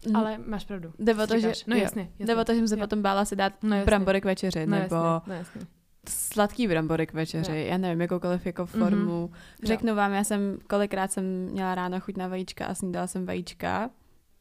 [0.09, 0.15] Mm.
[0.15, 0.93] Ale máš pravdu.
[0.99, 2.35] Jde o to, že, no jasně, jasně.
[2.35, 2.81] Jde to, že jsem se jo.
[2.81, 5.61] potom bála si dát no, brambory k večeři, no, nebo jasně, no, jasně.
[6.09, 7.65] sladký brambory k večeři, Jo.
[7.65, 9.11] já nevím, jakoukoliv jako formu.
[9.11, 9.29] Jo.
[9.63, 13.89] Řeknu vám, já jsem, kolikrát jsem měla ráno chuť na vajíčka a snídala jsem vajíčka,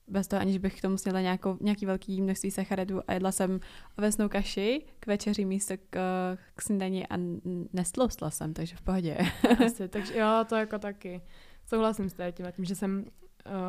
[0.09, 3.61] bez toho, aniž bych k tomu sněla nějakou, nějaký velký množství sacharidů a jedla jsem
[3.99, 5.99] ovesnou kaši k večeři místo k,
[6.55, 7.15] k snídani a
[7.73, 9.19] nestloustla jsem, takže v pohodě.
[9.67, 11.23] Asi, takže jo, to jako taky.
[11.67, 13.05] Souhlasím s tím, tím, že jsem...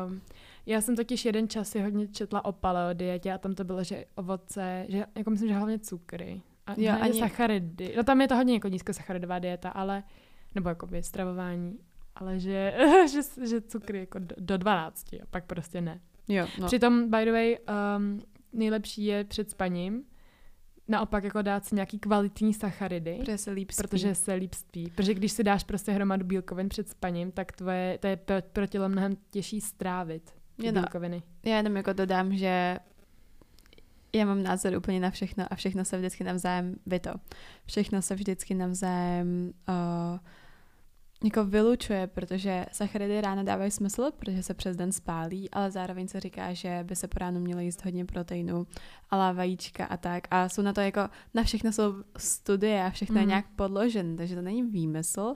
[0.06, 0.20] Um,
[0.68, 3.84] já jsem totiž jeden čas si hodně četla o paleo dietě a tam to bylo,
[3.84, 6.42] že ovoce, že jako myslím, že hlavně cukry.
[6.66, 7.94] A Jo, ani- sacharidy.
[7.96, 10.02] No tam je to hodně jako nízkosacharidová dieta, ale,
[10.54, 11.78] nebo jako stravování,
[12.14, 12.74] ale že,
[13.12, 16.00] že, že cukry jako do, do 12 a pak prostě ne.
[16.28, 16.66] Jo, no.
[16.66, 17.56] Přitom, by the way,
[17.96, 18.20] um,
[18.52, 20.04] nejlepší je před spaním
[20.88, 23.82] naopak jako dát si nějaký kvalitní sacharidy, Protože se líp spí.
[23.82, 24.90] protože se líp spí.
[24.94, 28.16] Protože když si dáš prostě hromadu bílkovin před spaním, tak tvoje, to je
[28.52, 30.80] pro tělo mnohem těžší strávit ty no.
[30.80, 31.22] bílkoviny.
[31.44, 32.78] Já jenom jako dodám, že
[34.12, 37.10] já mám názor úplně na všechno a všechno se vždycky navzájem vyto.
[37.66, 40.18] Všechno se vždycky navzájem uh,
[41.24, 46.20] jako vylučuje, protože sacharidy ráno dávají smysl, protože se přes den spálí, ale zároveň se
[46.20, 48.66] říká, že by se po ránu mělo jíst hodně proteinu,
[49.10, 50.28] ale vajíčka a tak.
[50.30, 51.00] A jsou na to jako,
[51.34, 53.18] na všechno jsou studie a všechno mm.
[53.18, 53.28] je Mhm.
[53.28, 55.34] nějak podložen, takže to není výmysl.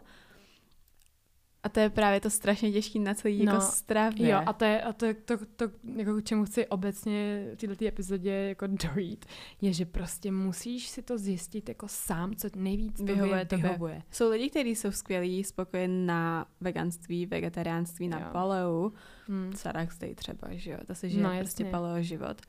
[1.64, 4.29] A to je právě to strašně těžké na celý No, jako stravě.
[4.29, 5.64] Jo, a to je a to, to, to,
[5.96, 9.25] jako k čemu chci obecně v této epizodě jako dojít,
[9.61, 13.62] je, že prostě musíš si to zjistit jako sám, co nejvíc Vyhovuje vyhovuje, tobě.
[13.62, 14.03] vyhovuje.
[14.11, 18.27] Jsou lidi, kteří jsou skvělí, spokojení na veganství, vegetariánství, na Jo.
[18.33, 18.92] paleu.
[19.29, 19.53] Hmm.
[19.57, 22.42] Sarah Day třeba, že jo, to se žije No, prostě paleo život.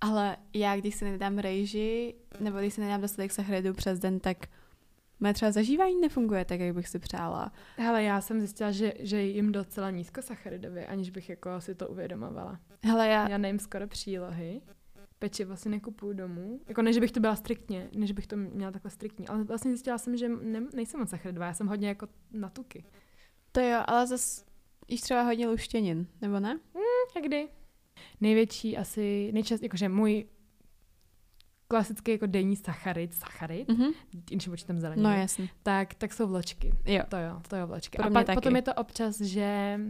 [0.00, 4.36] Ale já, když si nedám rejži, nebo když si nedám dostatek sacharidů přes den, tak
[5.22, 7.52] moje třeba zažívání nefunguje tak, jak bych si přála.
[7.76, 12.60] Hele, já jsem zjistila, že, že jim docela nízkosacharidově, aniž bych jako si to uvědomovala.
[12.84, 14.60] Hele, já, Já nejím skoro přílohy.
[15.18, 16.60] Pečivo si nekupuju domů.
[16.66, 19.26] Jako ne, že bych to byla striktně, než bych to měla takhle striktně.
[19.28, 21.46] Ale vlastně zjistila jsem, že ne, nejsem moc sacharidová.
[21.46, 22.84] Já jsem hodně jako na tuky.
[23.52, 24.44] to jo, ale zas
[24.88, 26.58] jíš třeba hodně luštěnin, nebo ne?
[27.14, 27.48] Někdy.
[28.20, 30.26] Největší asi, nejčast, jakože můj
[31.72, 33.90] klasický jako denní sacharid, sacharid, Mhm.
[34.30, 35.48] když počítám zeleninu, No jasně.
[35.62, 36.72] tak, tak jsou vločky.
[36.84, 37.02] Jo.
[37.08, 37.96] To jo, to jo vločky.
[37.98, 38.36] Pro A pak, taky.
[38.36, 39.80] potom je to občas, že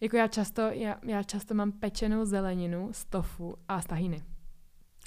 [0.00, 4.22] jako já často, já, já často mám pečenou zeleninu z tofu a z tahiny.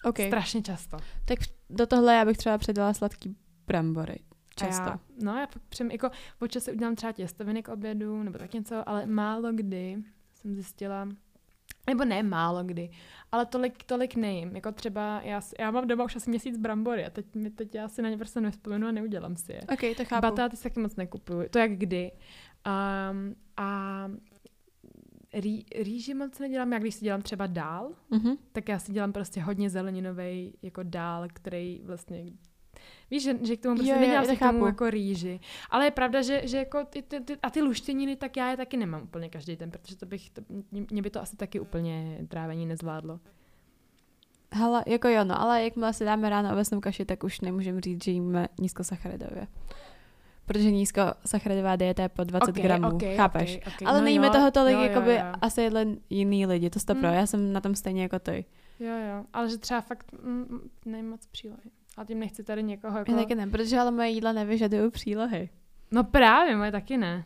[0.04, 0.28] Okay.
[0.28, 0.98] Strašně často.
[1.26, 3.36] Tak do tohle já bych třeba přidala sladký
[3.67, 4.19] brambory.
[4.56, 4.84] Často.
[4.84, 6.10] A já, no já pak přem, jako
[6.41, 9.98] občas si udělám třeba těstoviny k obědu, nebo tak něco, ale málo kdy
[10.34, 11.08] jsem zjistila,
[11.88, 12.89] nebo ne málo kdy,
[13.32, 14.56] ale tolik, tolik nejím.
[14.56, 17.88] Jako třeba, já, já mám doma už asi měsíc brambory a teď, mi- teď já
[17.88, 19.62] si na ně prostě nevzpomenu a neudělám si je.
[19.62, 20.22] OK, to chápu.
[20.22, 22.12] Batáty si taky moc nekupuju, to jak kdy.
[22.12, 24.08] Um, a
[25.34, 28.36] rý, rýži moc nedělám, já když si dělám třeba dál, Mhm.
[28.52, 32.26] tak já si dělám prostě hodně zeleninový jako dál, který vlastně
[33.12, 35.39] Víš, že, že k tomu prostě Jo, jo, nedělám si to k tomu jako rýži.
[35.69, 38.58] Ale je pravda, že, že jako ty, ty, ty, a ty luštěniny, tak já je
[38.58, 40.41] taky nemám úplně každý den, protože to bych, to,
[40.91, 43.19] mě- by to asi taky úplně trávení nezvládlo.
[44.56, 48.04] Hele, jako jo, no, ale jakmile si dáme ráno ovesnou kaši, tak už nemůžeme říct,
[48.04, 49.48] že jíme nízkosacharidově.
[50.46, 53.58] Protože nízkosacharidová dieta je po 20 Ok, gramů, ok, chápeš?
[53.58, 53.88] ok, ok.
[53.88, 55.22] Ale No nejíme jo, toho tolik, jo, jo, jakoby jo.
[55.41, 57.17] asi jedlen jiný lidi, to stopro, Hmm.
[57.17, 58.46] já jsem na tom stejně jako ty.
[58.80, 61.62] Jo, jo, ale že třeba fakt mm, nevím moc přílohy.
[61.98, 63.12] A tím nechci tady někoho jako...
[63.12, 65.50] Já taky ne, protože ale moje jídla nevyžadují přílohy.
[65.92, 67.26] No právě, moje taky ne.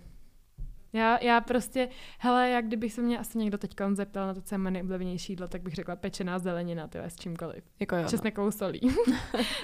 [0.93, 4.55] Já, já prostě, hele, jak kdybych se mě asi někdo teď zeptal na to, co
[4.55, 7.63] je moje nejoblíbenější jídlo, tak bych řekla pečená zelenina, ty s čímkoliv.
[7.79, 8.07] Jako jo.
[8.09, 8.79] Česnekovou solí.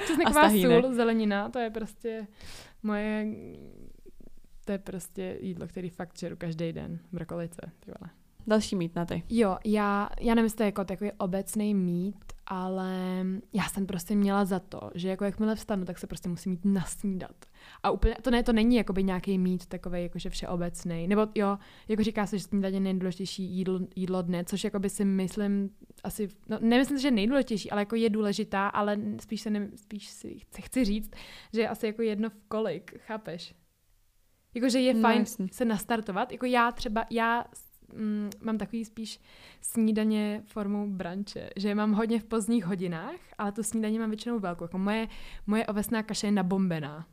[0.07, 2.27] Česneková sůl, zelenina, to je prostě
[2.83, 3.27] moje,
[4.65, 6.99] to je prostě jídlo, který fakt žeru každý den.
[7.11, 8.11] Brokolice, ty vole.
[8.47, 9.23] Další mít na ty.
[9.29, 14.15] Jo, já, já nevím, jestli to je jako takový obecný mít, ale já jsem prostě
[14.15, 17.35] měla za to, že jako jakmile vstanu, tak se prostě musím mít nasnídat.
[17.83, 21.07] A úplně, to, ne, to není jakoby nějaký mít takový jakože všeobecný.
[21.07, 25.05] Nebo jo, jako říká se, že snídaně je nejdůležitější jídlo, jídlo dne, což jakoby si
[25.05, 25.69] myslím
[26.03, 30.07] asi, no nemyslím, že je nejdůležitější, ale jako je důležitá, ale spíš se ne, spíš
[30.07, 31.11] si chci, chci říct,
[31.53, 33.55] že je asi jako jedno v kolik, chápeš?
[34.55, 35.47] Jakože je No, fajn jasně.
[35.51, 36.31] se nastartovat.
[36.31, 37.45] Jako já třeba, já
[37.97, 39.19] mm, mám takový spíš
[39.61, 44.39] snídaně formou branče, že je mám hodně v pozdních hodinách, ale tu snídaně mám většinou
[44.39, 44.63] velkou.
[44.63, 45.07] Jako moje,
[45.47, 47.07] moje ovesná kaše je nabombená.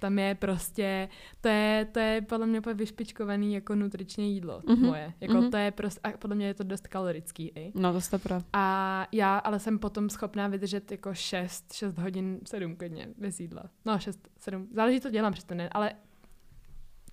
[0.00, 1.08] Tam je prostě,
[1.40, 5.12] to je, to je podle mě úplně vyšpičkovaný jako nutričně jídlo Mhm, moje.
[5.20, 5.50] Jako mhm.
[5.50, 7.72] to je prostě, a podle mě je to dost kalorický i.
[7.74, 8.42] No to stopro.
[8.52, 13.62] A já ale jsem potom schopná vydržet jako 6, 6 hodin, 7 klidně bez jídla.
[13.84, 15.92] No 6, 7, záleží, co dělám přes ten den, ale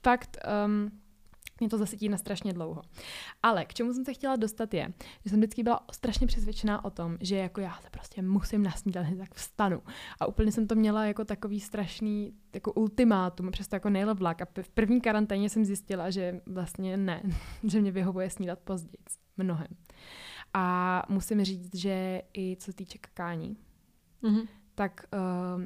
[0.04, 0.92] fakt um,
[1.60, 2.82] mě to zasytí na strašně dlouho.
[3.44, 6.90] Ale k čemu jsem se chtěla dostat je, že jsem vždycky byla strašně přesvědčená o
[6.90, 9.82] tom, že jako já se prostě musím nasnídat, tak vstanu.
[10.20, 14.42] A úplně jsem to měla jako takový strašný jako ultimátum, přesto jako nejle vlak.
[14.42, 17.24] A v první karanténě jsem zjistila, že vlastně ne,
[17.64, 19.04] že mě vyhovuje snídat později.
[19.38, 19.68] Mnohem.
[20.54, 23.58] A musím říct, že i co se týče kakání,
[24.24, 24.48] mm-hmm.
[24.76, 25.64] tak uh,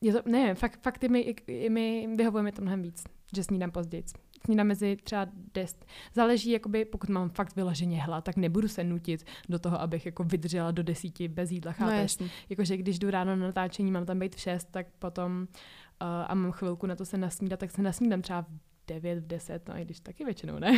[0.00, 3.04] je to, ne, fakt, fakt i mi, i mi vyhovuje mi to mnohem víc,
[3.36, 4.04] že snídám později
[4.44, 5.84] snídám mezi třeba 10.
[6.14, 10.24] Záleží, jakoby, pokud mám fakt vyloženě hlad, tak nebudu se nutit do toho, abych jako
[10.24, 12.18] vydržela do desíti bez jídla, no, chápeš?
[12.18, 16.08] No, Jakože když jdu ráno na natáčení, mám tam být v 6, tak potom uh,
[16.26, 18.48] a mám chvilku na to se nasnídat, tak se nasnídám třeba v
[18.86, 20.72] 9, v 10, no i když taky většinou ne.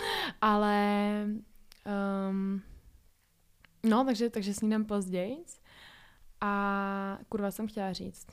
[0.40, 1.26] Ale
[2.30, 2.62] um,
[3.86, 5.36] no, takže, takže snídám později.
[6.40, 8.26] A kurva jsem chtěla říct.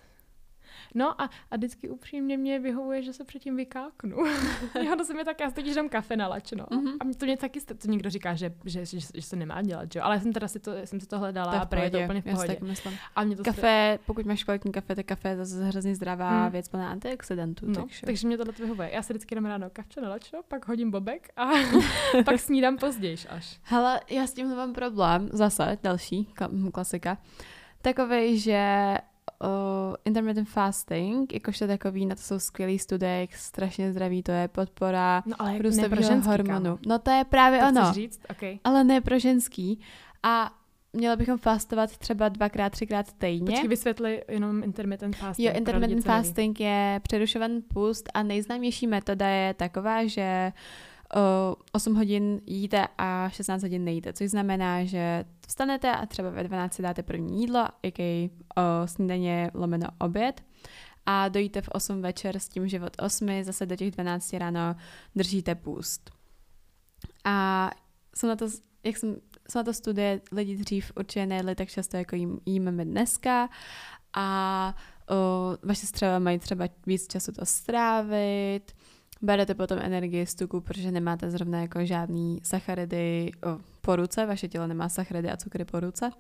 [0.96, 4.18] No a, a vždycky upřímně mě vyhovuje, že se předtím vykáknu.
[4.84, 6.66] jo, to se mi tak, já teď dám kafe na lačno.
[6.66, 6.98] Mm-hmm.
[7.00, 10.02] A to mě taky to někdo říká, že, že, že, že, se nemá dělat, že?
[10.02, 12.00] ale já jsem teda si to, jsem si to hledala to a pro je to
[12.00, 12.48] úplně v pohodě.
[12.48, 12.98] Tak myslím.
[13.16, 14.06] A mě to kafe, str...
[14.06, 16.52] pokud máš kvalitní kafe, tak kafe je zase hrozně zdravá mm.
[16.52, 17.66] věc plná antioxidantů.
[17.68, 18.06] No, takže.
[18.06, 18.90] takže mě tohle vyhovuje.
[18.94, 21.50] Já si vždycky dám ráno kafe na lačno, pak hodím bobek a
[22.26, 23.60] pak snídám později až.
[23.64, 26.34] Hele, já s tím mám problém, zase další
[26.74, 27.18] klasika,
[27.82, 28.96] takový, že
[29.44, 34.48] uh, intermittent fasting, jakožto takový, na to jsou skvělý studie, jak strašně zdraví to je,
[34.48, 36.64] podpora no, ale růstového hormonu.
[36.64, 36.78] Kámo.
[36.88, 37.94] No to je právě to ono.
[37.94, 38.22] říct?
[38.30, 38.60] Okay.
[38.64, 39.80] Ale ne pro ženský.
[40.24, 40.52] A
[40.94, 43.52] měli bychom fastovat třeba dvakrát, třikrát týdně.
[43.52, 45.48] Počkej, vysvětli jenom intermittent fasting.
[45.48, 50.60] Jo, intermittent fasting je přerušovaný půst a nejznámější metoda je taková, že uh,
[51.72, 56.82] 8 hodin jíte a 16 hodin nejíte, což znamená, že vstanete a třeba ve 12
[56.82, 60.44] dáte první jídlo, jaký uh, snídaně lomeno oběd
[61.06, 64.76] a dojíte v 8 večer s tím, že od 8 zase do těch 12 ráno
[65.16, 66.12] držíte půst.
[67.26, 67.70] A
[68.16, 68.46] jsou na to,
[68.84, 69.16] jak jsem,
[69.50, 73.50] jsou na to studie, lidi dřív určitě nejedli tak často, jako jím, jíme dneska
[74.14, 74.76] a
[75.12, 78.72] uh, vaše střeva mají třeba víc času to strávit,
[79.22, 83.32] berete potom energii z tuku, protože nemáte zrovna jako žádný sacharidy
[83.82, 86.12] po ruce, vaše tělo nemá sacharidy a cukry po ruce.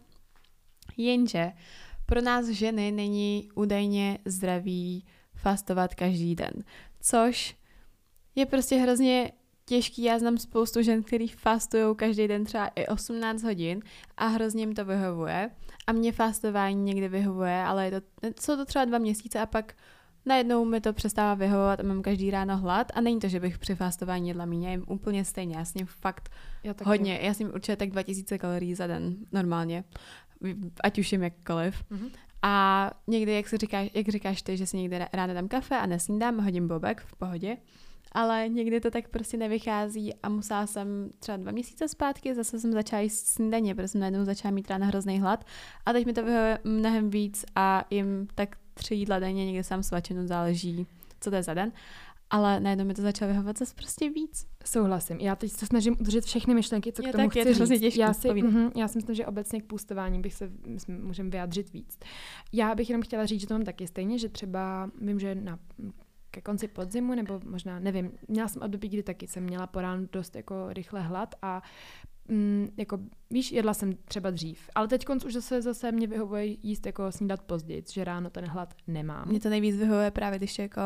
[0.97, 1.51] Jenže
[2.05, 6.53] pro nás ženy není údajně zdravý fastovat každý den,
[7.01, 7.55] což
[8.35, 9.31] je prostě hrozně
[9.65, 10.03] těžký.
[10.03, 13.81] Já znám spoustu žen, který fastují každý den třeba i 18 hodin
[14.17, 15.49] a hrozně jim to vyhovuje.
[15.87, 18.07] A mě fastování někdy vyhovuje, ale je to,
[18.41, 19.73] jsou to třeba dva měsíce a pak
[20.25, 23.57] najednou mi to přestává vyhovovat a mám každý ráno hlad a není to, že bych
[23.57, 26.29] při fastování jedla míně, jim úplně stejně, já s ním fakt
[26.63, 26.89] já taky.
[26.89, 29.83] hodně, já s ním určitě tak 2000 kalorií za den normálně,
[30.83, 31.83] ať už jim jakkoliv.
[31.91, 32.09] Mm-hmm.
[32.41, 35.85] A někdy, jak, si říkáš, jak říkáš ty, že si někdy ráno dám kafe a
[35.85, 37.57] nesnídám, hodím bobek v pohodě,
[38.11, 42.71] ale někdy to tak prostě nevychází a musela jsem třeba dva měsíce zpátky, zase jsem
[42.71, 45.45] začala jíst snídaně, protože jsem najednou začala mít ráno hrozný hlad
[45.85, 49.83] a teď mi to vyhovuje mnohem víc a jim tak tři jídla denně, někde sám
[49.83, 50.87] svačinu, záleží,
[51.19, 51.71] co to je za den.
[52.29, 54.47] Ale najednou mi to začalo vyhovovat zase prostě víc.
[54.65, 55.19] Souhlasím.
[55.19, 57.65] Já teď se snažím udržet všechny myšlenky, co je, k tomu tak, chci je to
[57.65, 57.79] říct.
[57.79, 60.51] Těžký, já, si, mm, já si myslím, že obecně k půstování bych se
[60.87, 61.99] můžeme vyjádřit víc.
[62.53, 65.59] Já bych jenom chtěla říct, že to mám taky stejně, že třeba vím, že na
[66.31, 70.07] ke konci podzimu, nebo možná, nevím, měla jsem období, kdy taky jsem měla po ránu
[70.11, 71.61] dost jako rychle hlad a
[72.29, 76.85] mm, jako, víš, jedla jsem třeba dřív, ale teď už zase, zase mě vyhovuje jíst
[76.85, 79.27] jako snídat později, že ráno ten hlad nemám.
[79.27, 80.81] Mě to nejvíc vyhovuje právě, když je jako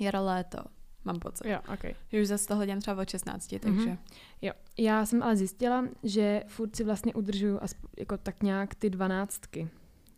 [0.00, 0.58] jaro, léto,
[1.04, 1.48] mám pocit.
[1.48, 1.94] Jo, okay.
[2.12, 3.60] Že už zase to hledím třeba od 16, mhm.
[3.60, 3.90] takže.
[3.90, 3.98] Mm-hmm.
[4.42, 8.90] Jo, já jsem ale zjistila, že furt si vlastně udržuju aspoň, jako tak nějak ty
[8.90, 9.68] dvanáctky.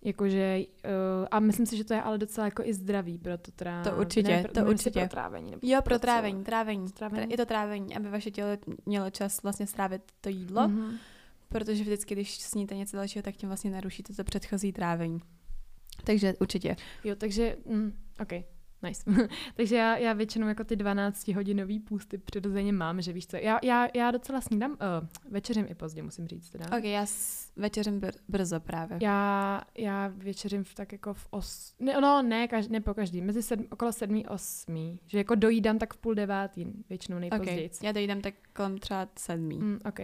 [0.04, 3.50] Jakože, uh, a myslím si, že to je ale docela jako i zdravý pro to
[3.50, 3.90] trávení.
[3.90, 5.00] To určitě, ne, pro, to určitě.
[5.00, 5.50] Pro trávení.
[5.50, 6.92] Nebo jo, pro trávení, trávení.
[6.92, 7.30] trávení.
[7.30, 8.48] Je to trávení, aby vaše tělo
[8.86, 10.98] mělo čas vlastně strávit to jídlo, mm-hmm.
[11.48, 15.20] protože vždycky, když sníte něco dalšího, tak tím vlastně narušíte to předchozí trávení.
[16.04, 16.76] Takže určitě.
[17.04, 18.32] Jo, takže, mm, OK.
[18.82, 19.02] Nice.
[19.54, 23.88] Takže já, já většinou jako ty 12-hodinový půsty přirozeně mám, že víš co, já, já,
[23.94, 24.76] já docela snídám, uh,
[25.30, 26.78] večeřím i pozdě, musím říct teda.
[26.78, 28.98] Ok, já s, večeřím br- brzo právě.
[29.02, 31.74] Já, já večeřím v, tak jako v os...
[31.80, 34.98] Ne, no, ne, každý, ne po každý, mezi sedm, okolo sedmí, osmí.
[35.06, 37.66] Že jako dojídám tak v půl devátý, většinou nejpozději.
[37.66, 37.86] Okay.
[37.86, 39.58] Já dojídám tak kolem třeba sedmí.
[39.58, 40.00] Mm, ok.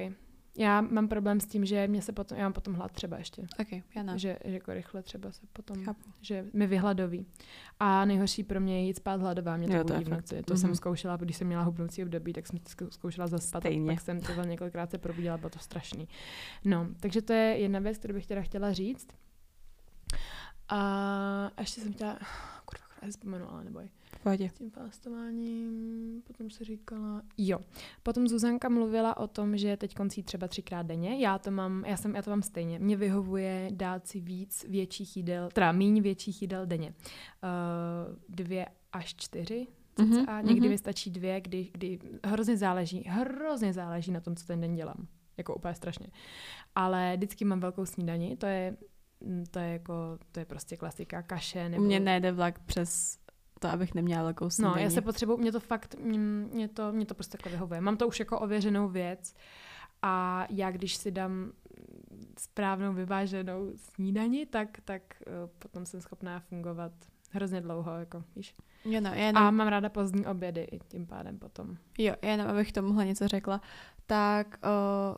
[0.58, 3.46] Já mám problém s tím, že mě se potom, já mám potom hlad třeba ještě.
[3.60, 4.18] Okay, já ne.
[4.18, 6.10] Že, že jako rychle třeba se potom, Chápu.
[6.20, 7.26] že mi vyhladoví.
[7.80, 10.42] A nejhorší pro mě je jít spát hladová, mě to jo, budí v noci.
[10.42, 10.56] To mm-hmm.
[10.56, 10.76] jsem mhm.
[10.76, 12.58] zkoušela, když jsem měla hubnoucí období, tak jsem
[12.90, 13.62] zkoušela zaspat.
[13.62, 13.92] Stejně.
[13.92, 16.08] Tak jsem to několikrát se probudila, bylo to strašný.
[16.64, 19.08] No, takže to je jedna věc, kterou bych teda chtěla říct.
[20.68, 22.18] A ještě jsem chtěla,
[22.64, 23.88] kurva, vzpomenu, ale neboj.
[24.22, 24.48] Pohodě.
[24.48, 27.58] S tím fastováním, potom se říkala, jo.
[28.02, 31.18] Potom Zuzanka mluvila o tom, že teď koncí třeba třikrát denně.
[31.18, 32.78] Já to mám, já, jsem, já to mám stejně.
[32.78, 36.94] Mně vyhovuje dát si víc větších jídel, teda míň větších jídel denně.
[36.94, 39.66] Uh, dvě až čtyři,
[39.98, 40.70] Mhm, a někdy mhm.
[40.70, 45.06] mi stačí dvě, kdy, kdy hrozně záleží, hrozně záleží na tom, co ten den dělám.
[45.36, 46.06] Jako úplně strašně.
[46.74, 48.76] Ale vždycky mám velkou snídani, to je,
[49.50, 51.84] to je jako, to je prostě klasika, kaše U nebo...
[51.84, 53.18] mě nejde vlak přes
[53.58, 54.82] to, abych neměla velkou No, snídaní.
[54.82, 55.94] já se potřebuji, mě to fakt,
[56.52, 57.80] mě to, mě to prostě takhle vyhovuje.
[57.80, 59.34] Mám to už jako ověřenou věc
[60.02, 61.52] a já když si dám
[62.38, 66.92] správnou vyváženou snídani, tak, tak uh, potom jsem schopná fungovat
[67.30, 68.54] hrozně dlouho, jako, víš.
[68.84, 71.76] Jo, no, jenom, A mám ráda pozdní obědy i tím pádem potom.
[71.98, 73.60] jo, jenom abych tomuhle něco řekla,
[74.06, 74.68] tak o,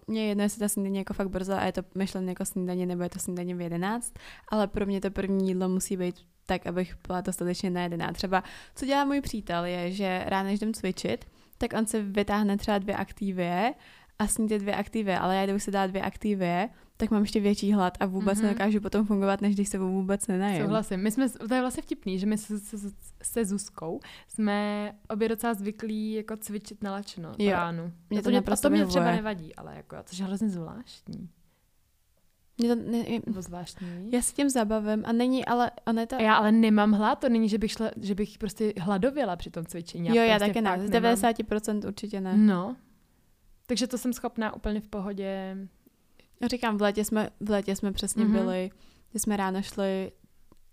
[0.07, 2.86] mě je jedno, jestli ta snídaně jako fakt brzo a je to myšlené jako snídaně
[2.86, 4.14] nebo je to snídaně v 11,
[4.49, 6.14] ale pro mě to první jídlo musí být
[6.51, 8.12] tak, abych byla dostatečně najedená.
[8.12, 8.42] Třeba,
[8.74, 11.24] co dělá můj přítel, je, že ráno, než jdem cvičit,
[11.59, 13.74] tak on se vytáhne třeba dvě aktivie
[14.18, 17.40] a sní ty dvě aktivie, ale já kdybych si dala dvě aktivie, tak mám ještě
[17.40, 18.44] větší hlad a vůbec Mhm.
[18.44, 18.48] mm-hmm.
[18.48, 20.62] nedokážu potom fungovat, než když se vůbec nenajem.
[20.62, 21.01] Souhlasím.
[21.03, 22.76] My jsme, to je vlastně vtipný, že my se, se,
[23.22, 27.51] se Zuzkou jsme obě docela zvyklí jako cvičit na lačno Jo.
[27.53, 27.92] ránu.
[28.11, 31.28] Mě A to mě, a to mě třeba nevadí, ale jako, to je hrozně zvláštní.
[32.61, 34.11] Mě to, ne, Nebo zvláštní.
[34.13, 36.17] já se tím zabavím a není, ale ona je to...
[36.17, 39.51] A já ale nemám hlad, to není, že bych, šla, že bych prostě hladověla při
[39.51, 40.09] tom cvičení.
[40.09, 41.15] jo, já prostě taky ne, z nemám.
[41.15, 42.37] 90% určitě ne.
[42.37, 42.77] No.
[43.67, 45.57] Takže to jsem schopná úplně v pohodě.
[46.51, 48.35] Říkám, v létě jsme, v létě jsme přesně Mhm.
[48.35, 48.41] mm-hmm.
[48.41, 48.71] byli,
[49.13, 50.13] že jsme ráno šli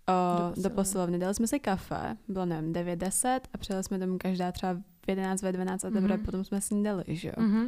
[0.08, 1.18] o, Do do, posilovny.
[1.18, 5.42] dali jsme si kafe, bylo nevím, 9-10 a přijeli jsme domů každá třeba v 11,
[5.42, 6.24] ve 12 a teprve Mhm.
[6.24, 7.34] potom jsme snídali, že jo.
[7.38, 7.66] Mhm.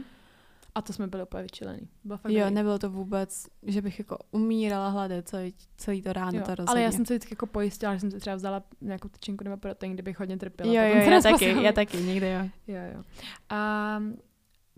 [0.74, 1.88] A to jsme byli úplně vyčilený.
[2.04, 2.54] Bylo fakt Jo, dobrý.
[2.54, 6.70] nebylo to vůbec, že bych jako umírala hlady celý, celý to ráno, Jo, to rozhodně.
[6.70, 9.56] ale já jsem se vždycky jako pojistila, že jsem si třeba vzala nějakou tyčinku nebo
[9.56, 10.72] protein, kdybych hodně trpěla.
[10.72, 12.48] Jo, jo, já nás taky, já taky, někdy jo.
[12.74, 13.02] Jo, jo.
[13.48, 14.02] A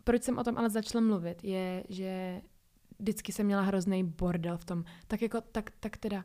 [0.04, 2.40] proč jsem o tom ale začala mluvit, je, že
[2.98, 4.84] vždycky jsem měla hrozný bordel v tom.
[5.06, 6.24] Tak jako, tak, tak teda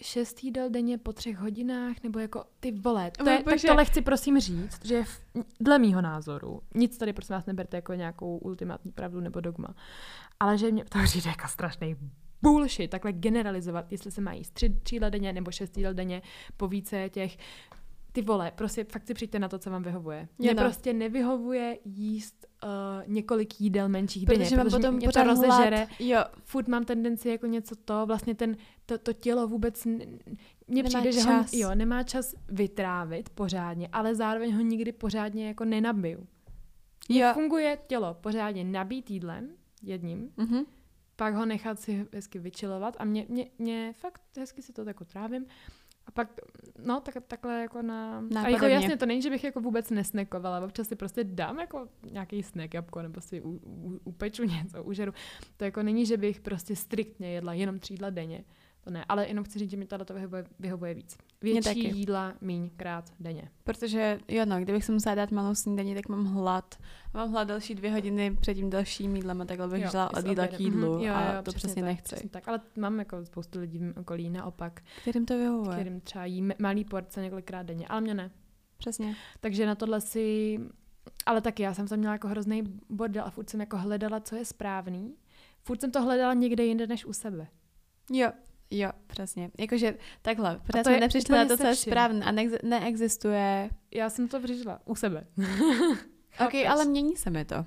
[0.00, 4.02] šest jídel denně po třech hodinách, nebo jako ty vole, to je, tak tohle chci
[4.02, 5.20] prosím říct, že v,
[5.60, 9.74] dle mýho názoru, nic tady prosím vás neberte jako nějakou ultimátní pravdu nebo dogma,
[10.40, 11.96] ale že mě to přijde jako strašný
[12.42, 16.22] bullshit, takhle generalizovat, jestli se mají tři, tři jídla denně nebo šest jídel denně
[16.56, 17.36] po více těch
[18.14, 20.28] ty vole, prostě fakt si přijďte na to, co vám vyhovuje.
[20.38, 20.62] Mně no.
[20.62, 22.68] prostě nevyhovuje jíst uh,
[23.06, 25.76] několik jídel menších denně, Protože mám potom mě to rozežere.
[25.76, 25.88] hlad.
[26.00, 28.56] Jo, Furt mám tendenci jako něco to, vlastně ten,
[28.86, 30.06] to, to tělo vůbec, mně
[30.68, 31.52] Nemá přijde, že čas.
[31.52, 36.26] ho jo, nemá čas vytrávit pořádně, ale zároveň ho nikdy pořádně jako nenabiju.
[37.08, 37.30] jo.
[37.34, 39.48] Funguje tělo pořádně nabít jídlem,
[39.82, 40.64] jedním, Mhm.
[41.16, 45.04] pak ho nechat si hezky vyčilovat a mě, mě, mě fakt hezky si to jako
[45.04, 45.46] trávím.
[46.06, 46.40] A pak,
[46.84, 48.18] no, tak, takhle jako na...
[48.18, 48.74] A jako Nápadovně.
[48.74, 52.74] jasně, to není, že bych jako vůbec nesnekovala, občas si prostě dám jako nějaký snack,
[52.74, 55.12] jabko, nebo si u, u, upeču něco, užeru.
[55.56, 58.44] To jako není, že bych prostě striktně jedla jenom tři jídla denně.
[58.84, 61.16] To ne, ale jenom chci říct, že mi tohle to vyhovuje, vyhovuje víc.
[61.42, 61.96] Větší taky.
[61.96, 63.50] jídla míň krát denně.
[63.64, 66.78] Protože, jo no, kdybych si musela dát malou snídaní, tak mám hlad.
[67.14, 70.26] Mám hlad další dvě hodiny před tím dalším jídlem a takhle bych Jo, s od
[70.26, 70.60] jídla k obědem.
[70.60, 72.14] jídlu Mhm, jo, a jo, to přesně, tak, nechci.
[72.14, 75.76] Přesně tak, ale mám jako spoustu lidí v okolí naopak, Kterým to vyhovuje.
[75.76, 78.30] kterým třeba jí malý porce několikrát denně, ale mě ne.
[78.76, 79.16] Přesně.
[79.40, 80.58] Takže na tohle si...
[81.26, 84.36] Ale taky já jsem tam měla jako hrozný bordel a furt jsem jako hledala, co
[84.36, 85.14] je správný.
[85.62, 87.46] Furt jsem to hledala někde jinde než u sebe.
[88.12, 88.32] Jo,
[88.78, 89.50] jo, přesně.
[89.58, 93.70] Jakože takhle, to protože jsme nepřišli na to, co je správné a neex- neexistuje.
[93.94, 95.26] Já jsem to přišla u sebe.
[96.46, 97.66] Ok, ale mění se mi to.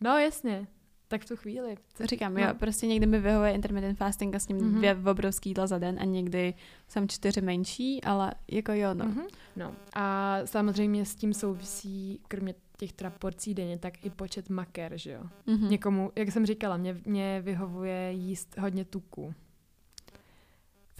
[0.00, 0.66] No jasně.
[1.08, 1.76] Tak v tu chvíli.
[1.94, 2.40] Co říkám, No.
[2.40, 4.74] jo, prostě někdy mi vyhovuje intermittent fasting a s ním Mhm.
[4.78, 6.54] dvě obrovský jídla za den a někdy
[6.88, 9.04] jsem čtyři menší, ale jako jo, no.
[9.04, 9.22] Mhm.
[9.56, 9.74] no.
[9.94, 15.12] A samozřejmě s tím souvisí, kromě těch teda porcí denně, tak i počet maker, že
[15.12, 15.22] jo.
[15.46, 15.70] Mhm.
[15.70, 19.34] Někomu, jak jsem říkala, mě, mě vyhovuje jíst hodně tuku.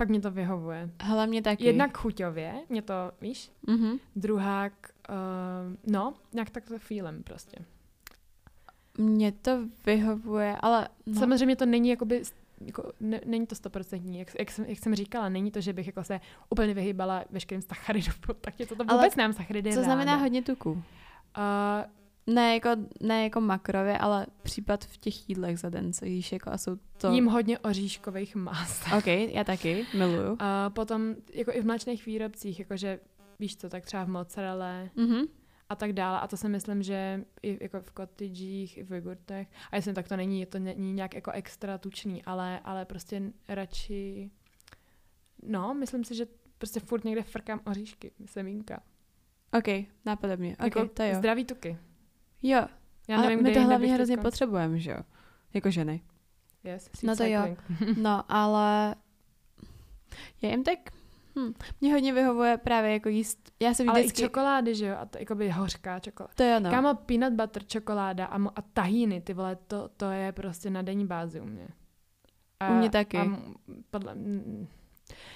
[0.03, 0.90] Fakt mě to vyhovuje.
[1.03, 1.64] Hele, mě taky.
[1.64, 3.98] Jednak chuťově, mě to, víš, Mhm.
[4.16, 4.72] druhák,
[5.09, 7.57] uh, no, nějak tak to feelem prostě.
[8.98, 11.20] Mně to vyhovuje, ale No.
[11.20, 12.22] Samozřejmě to není jakoby,
[12.66, 15.86] jako, ne, není to stoprocentní, jak, jak, jsem, jak jsem říkala, není to, že bych
[15.86, 19.82] jako se úplně vyhýbala veškerým sacharidům, tak je to, to Ale vůbec nemám sacharidy co
[19.82, 20.22] znamená ráda.
[20.22, 20.70] hodně tuku?
[20.72, 20.82] Uh,
[22.27, 22.70] Ne jako,
[23.01, 26.77] ne jako makrově, ale případ v těch jídlech za den, co jíš jako a jsou
[26.97, 27.11] to...
[27.12, 28.85] Jím hodně oříškových mas.
[28.99, 30.37] OK, já taky, miluju.
[30.39, 33.01] A potom jako i v mléčných výrobcích, jakože
[33.39, 35.20] víš co, tak třeba v mozzarelle Mhm.
[35.68, 36.20] a tak dále.
[36.20, 39.49] A to si myslím, že i jako v kotidžích, i v jogurtech.
[39.70, 44.31] A jestli tak to není, to není nějak jako extra tučný, ale, ale prostě radši...
[45.43, 46.27] No, myslím si, že
[46.59, 48.83] prostě furt někde frkám oříšky, semínka.
[49.59, 50.57] OK, nápadobně.
[50.57, 51.14] OK, jako to jo.
[51.14, 51.79] Zdraví tuky.
[52.43, 52.66] Jo,
[53.09, 54.99] Já ale nevím, my kde to hlavně hrozně potřebujeme, že jo?
[55.55, 56.03] Jako ženy.
[56.64, 57.40] Yes, No to jo.
[57.43, 57.99] cycling.
[58.03, 58.95] No, ale
[60.43, 60.78] já jim tak...
[61.38, 63.53] Hm, mě hodně vyhovuje právě jako jíst...
[63.61, 64.22] Já jsem Ale i vždycky...
[64.22, 64.97] čokolády, že jo?
[65.01, 66.32] A to jakoby hořká čokoláda.
[66.36, 66.61] To jo, No.
[66.61, 66.70] no.
[66.70, 70.82] Kámo, peanut butter, čokoláda a, mo- a tahíny, ty vole, to, to je prostě na
[70.82, 71.68] denní bázi u mě.
[72.61, 73.18] A, U mě taky.
[73.18, 73.24] A
[73.90, 74.14] podle,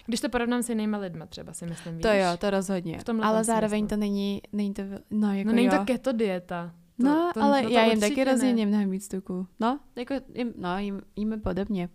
[0.06, 2.02] když to porovnám s jinýma lidma třeba, si myslím, víš?
[2.02, 2.98] To jo, to rozhodně.
[3.22, 3.88] Ale zároveň smyslu.
[3.88, 5.78] to není, není to, no jako No není jo.
[5.78, 6.74] to keto dieta.
[7.00, 9.46] To, no, to, ale no to já jim taky rozhodně mnohem víc tuku.
[9.60, 11.88] No, jako jim, no, jim, jíme podobně.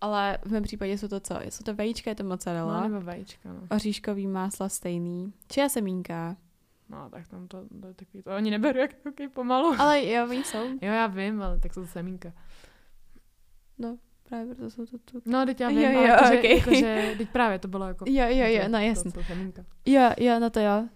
[0.00, 1.34] Ale v mém případě jsou to co?
[1.42, 3.60] Jsou to vajíčka, je to mozzarella, No, nebo vajíčka, no.
[3.76, 6.36] oříškový másla stejný, čia semínka.
[6.88, 9.74] No, tak tam to, to je takový, to oni neberu jak takový pomalu.
[9.78, 10.58] Ale jo, oni jsou.
[10.68, 12.32] Jo, já vím, ale tak jsou to semínka.
[13.78, 13.98] No,
[14.28, 15.22] právě proto jsou to tu.
[15.24, 16.58] No, teď já Jo, vím, jo, ale jakože, okej.
[16.58, 18.04] jakože, teď právě to bylo jako...
[18.08, 19.10] Jo, jo, jo, no to jasně.
[19.10, 19.64] jsou semínka.
[19.86, 20.88] Jo, jo, no to jo.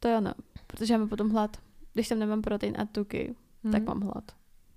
[0.00, 0.32] To jo, no.
[0.66, 1.56] Protože já mám potom hlad.
[1.92, 3.34] Když tam nemám protein a tuky,
[3.72, 3.84] tak Mhm.
[3.84, 4.24] mám hlad.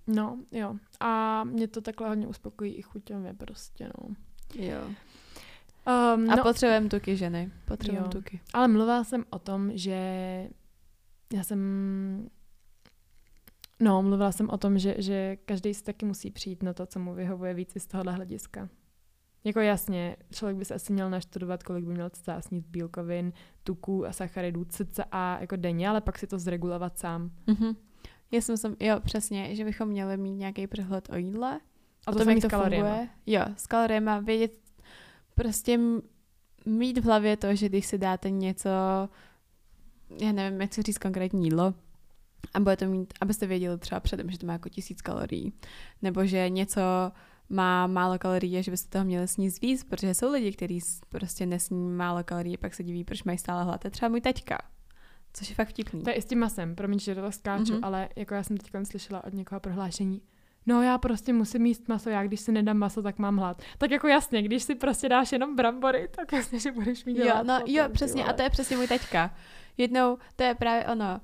[0.07, 0.76] No, jo.
[0.99, 4.16] A mě to takhle hodně uspokojí i chuťově prostě, no.
[4.64, 4.80] Jo.
[4.86, 7.51] Um, A no, potřebujeme tuky ženy.
[7.66, 8.39] Potřebujeme tuky.
[8.53, 9.93] ale mluvila jsem o tom, že
[11.34, 11.59] já jsem...
[13.80, 16.99] No, mluvila jsem o tom, že, že každý si taky musí přijít na to, co
[16.99, 18.70] mu vyhovuje víc i z tohohle hlediska.
[19.44, 23.34] Jako jasně, člověk by se asi měl naštudovat, kolik by měl cca sníst bílkovin,
[23.64, 27.32] tuků a sacharidů cca jako denně, ale pak si to zregulovat sám.
[27.48, 27.76] Mhm.
[28.32, 31.60] Já jsem, jsem, jo, přesně, že bychom měli mít nějaký přehled o jídle.
[32.08, 32.89] A o to tom, samý jak s to kaloriemi.
[32.89, 33.10] funguje.
[33.26, 34.12] Jo, s kaloriemi.
[34.22, 34.58] Vědět,
[35.36, 35.80] prostě
[36.66, 38.70] mít v hlavě to, že když si dáte něco,
[40.22, 41.74] já nevím, jak se říct konkrétní jídlo,
[42.54, 45.54] a budete mít, abyste věděli třeba předem, že to má jako tisíc kalorií,
[46.02, 46.82] nebo že něco
[47.50, 50.80] má málo kalorií a že byste toho měli sníst víc, protože jsou lidi, kteří
[51.10, 53.82] prostě nesní málo kalorií, pak se diví, proč mají stále hlad.
[53.82, 54.58] To je třeba můj taťka,
[55.34, 56.02] což je fakt vtipný.
[56.02, 57.74] To je i s tím masem, promiň, že toho skáču, Mhm.
[57.82, 57.86] mm-hmm.
[57.86, 60.22] ale jako já jsem teď slyšela od někoho prohlášení,
[60.66, 63.62] no já prostě musím jíst maso, já když si nedám maso, tak mám hlad.
[63.78, 67.26] Tak jako jasně, když si prostě dáš jenom brambory, tak jasně, že budeš mít Jo,
[67.34, 67.46] hlad.
[67.48, 69.36] no, potom, jo, přesně, a to je přesně můj taťka.
[69.78, 71.22] Jednou, to je právě ono.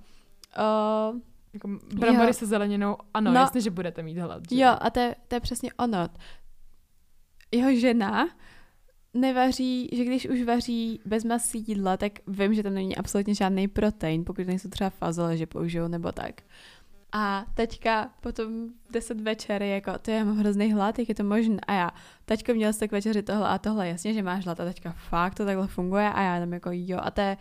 [1.13, 1.20] Uh,
[1.53, 2.33] Jako brambory Jo.
[2.33, 3.39] se zeleninou, ano, No.
[3.39, 4.43] jasně, že budete mít hlad.
[4.51, 4.59] Že?
[4.61, 6.07] Jo, a to je, to je přesně ono.
[7.51, 8.29] Jeho žena
[9.13, 13.67] nevaří, že když už vaří bez masí jídla, tak vím, že tam není absolutně žádný
[13.67, 16.41] protein, pokud nejsou třeba fazole, že použijou nebo tak.
[17.11, 21.23] A teďka potom v 10 večer jako, to já mám hrozný hlad, jak je to
[21.23, 21.57] možné.
[21.67, 21.91] A já,
[22.25, 25.35] teďko měl jsi tak večeři tohle a tohle, jasně, že máš hlad a teďka fakt
[25.35, 26.99] to takhle funguje a já tam jako jo.
[27.01, 27.37] A to je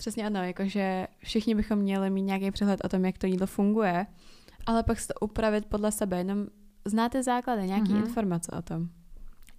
[0.00, 4.06] přesně ano, jakože všichni bychom měli mít nějaký přehled o tom, jak to jídlo funguje,
[4.66, 6.46] ale pak si to upravit podle sebe, jenom
[6.84, 8.02] znáte základy, nějaký Mhm.
[8.04, 8.88] informace o tom.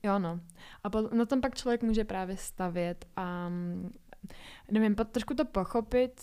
[0.04, 0.40] Jo, no.
[0.84, 3.94] A po, na tom pak člověk může právě stavět a mm,
[4.72, 6.22] nevím, po, trošku to pochopit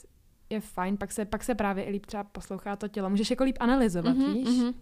[0.50, 3.10] je fajn, pak se, pak se právě i líp třeba poslouchá to tělo.
[3.10, 4.48] Můžeš jako líp analyzovat, Mhm, víš?
[4.58, 4.72] mhm.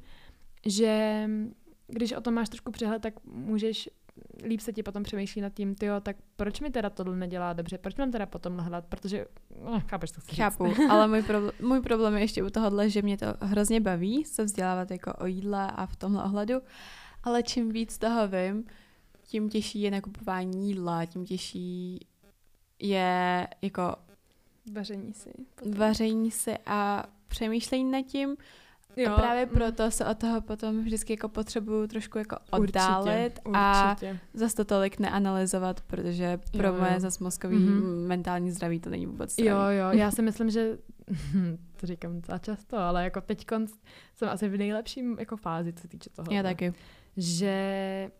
[0.66, 1.54] že mm,
[1.88, 3.90] když o tom máš trošku přehled, tak můžeš
[4.44, 7.78] líp se ti potom přemýšlí nad tím, tyjo, tak proč mi teda tohle nedělá dobře,
[7.78, 9.26] proč mám teda potom hledat, protože,
[9.64, 10.36] no, chápeš, říct.
[10.36, 14.24] Chápu, ale můj, problém, můj problém je ještě u tohohle, že mě to hrozně baví
[14.24, 16.54] se vzdělávat jako o jídle a v tomhle ohledu,
[17.22, 18.64] ale čím víc toho vím,
[19.22, 22.06] tím těžší je nakupování jídla, tím těžší
[22.78, 23.96] je jako
[24.72, 25.30] Vaření si.
[25.54, 25.74] potom.
[25.74, 28.36] vaření si a přemýšlení nad tím.
[28.96, 33.32] Jo, a právě mm, proto se od toho potom vždycky jako potřebuju trošku jako oddálit
[33.44, 34.18] určitě, a určitě.
[34.34, 37.00] zas to tolik neanalyzovat, protože pro Jo, moje jo.
[37.00, 38.06] zas mozkový Mhm.
[38.06, 39.48] mentální zdraví to není vůbec zdravý.
[39.50, 40.78] Jo, jo, já si myslím, že
[41.80, 43.46] to říkám docela často, ale jako teď
[44.14, 46.26] jsem asi v nejlepším jako fázi, co se týče toho.
[46.30, 46.74] Já taky.
[47.16, 48.10] Že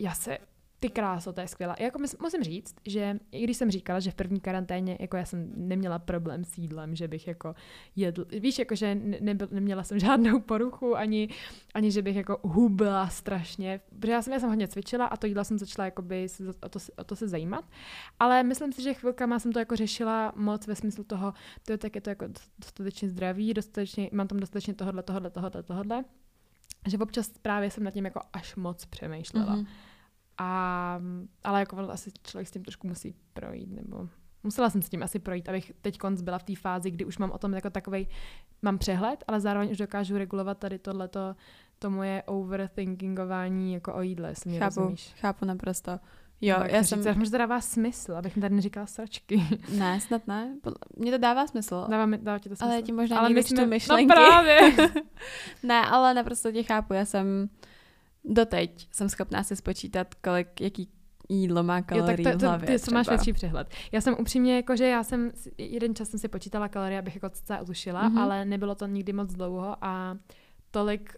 [0.00, 0.38] já se
[0.86, 1.76] ty kráso, to je skvělá.
[1.78, 5.52] Jako musím říct, že i když jsem říkala, že v první karanténě, jako já jsem
[5.56, 7.54] neměla problém s jídlem, že bych jako
[7.96, 11.28] jedl, víš, jako že ne- nebyl, neměla jsem žádnou poruchu, ani,
[11.74, 15.26] ani že bych jako hubla strašně, protože já jsem, já jsem hodně cvičila a to
[15.26, 16.26] jídlo jsem začala jakoby
[16.62, 17.64] o, to, o to se zajímat,
[18.18, 21.34] ale myslím si, že chvilkama jsem to jako řešila moc ve smyslu toho,
[21.66, 22.26] to tak je to jako
[22.58, 26.04] dostatečně zdravý, dostatečně, mám tam dostatečně tohodle, tohodle, tohodle, tohodle,
[26.86, 29.54] že občas právě jsem nad tím jako až moc přemýšlela.
[29.56, 29.66] Mhm.
[30.38, 31.00] A,
[31.44, 34.08] ale jako asi člověk s tím trošku musí projít, nebo
[34.42, 37.18] musela jsem s tím asi projít, abych teď konc byla v té fázi, kdy už
[37.18, 38.06] mám o tom jako takovej,
[38.62, 41.34] mám přehled, ale zároveň už dokážu regulovat tady tohleto,
[41.78, 45.14] to moje overthinkingování jako o jídle, jestli mě Chápu, rozumíš.
[45.20, 46.00] chápu naprosto.
[46.40, 47.02] Jo, Nebo jak já jsem...
[47.02, 49.42] Říct, možná to dává smysl, abych mi tady neříkala sračky.
[49.78, 50.56] Ne, snad ne.
[50.96, 51.86] Mně to dává smysl.
[51.88, 52.72] dává, mi, dává ti to smysl?
[52.72, 54.06] ale ti možná ale my jsme, myšlenky.
[54.06, 54.58] No právě.
[55.62, 56.94] ne, ale naprosto tě chápu.
[56.94, 57.48] Já jsem
[58.26, 60.88] doteď jsem schopná si spočítat, kolik, jaký
[61.28, 62.78] jídlo má kalorie jo, tak to, v hlavě.
[62.78, 63.68] ty, máš větší přehled.
[63.92, 67.30] Já jsem upřímně, jako, že já jsem, jeden čas jsem si počítala kalorie, abych jako
[67.30, 68.16] celá utušila, Mhm.
[68.18, 68.22] mm-hmm.
[68.22, 70.16] ale nebylo to nikdy moc dlouho a
[70.70, 71.12] tolik,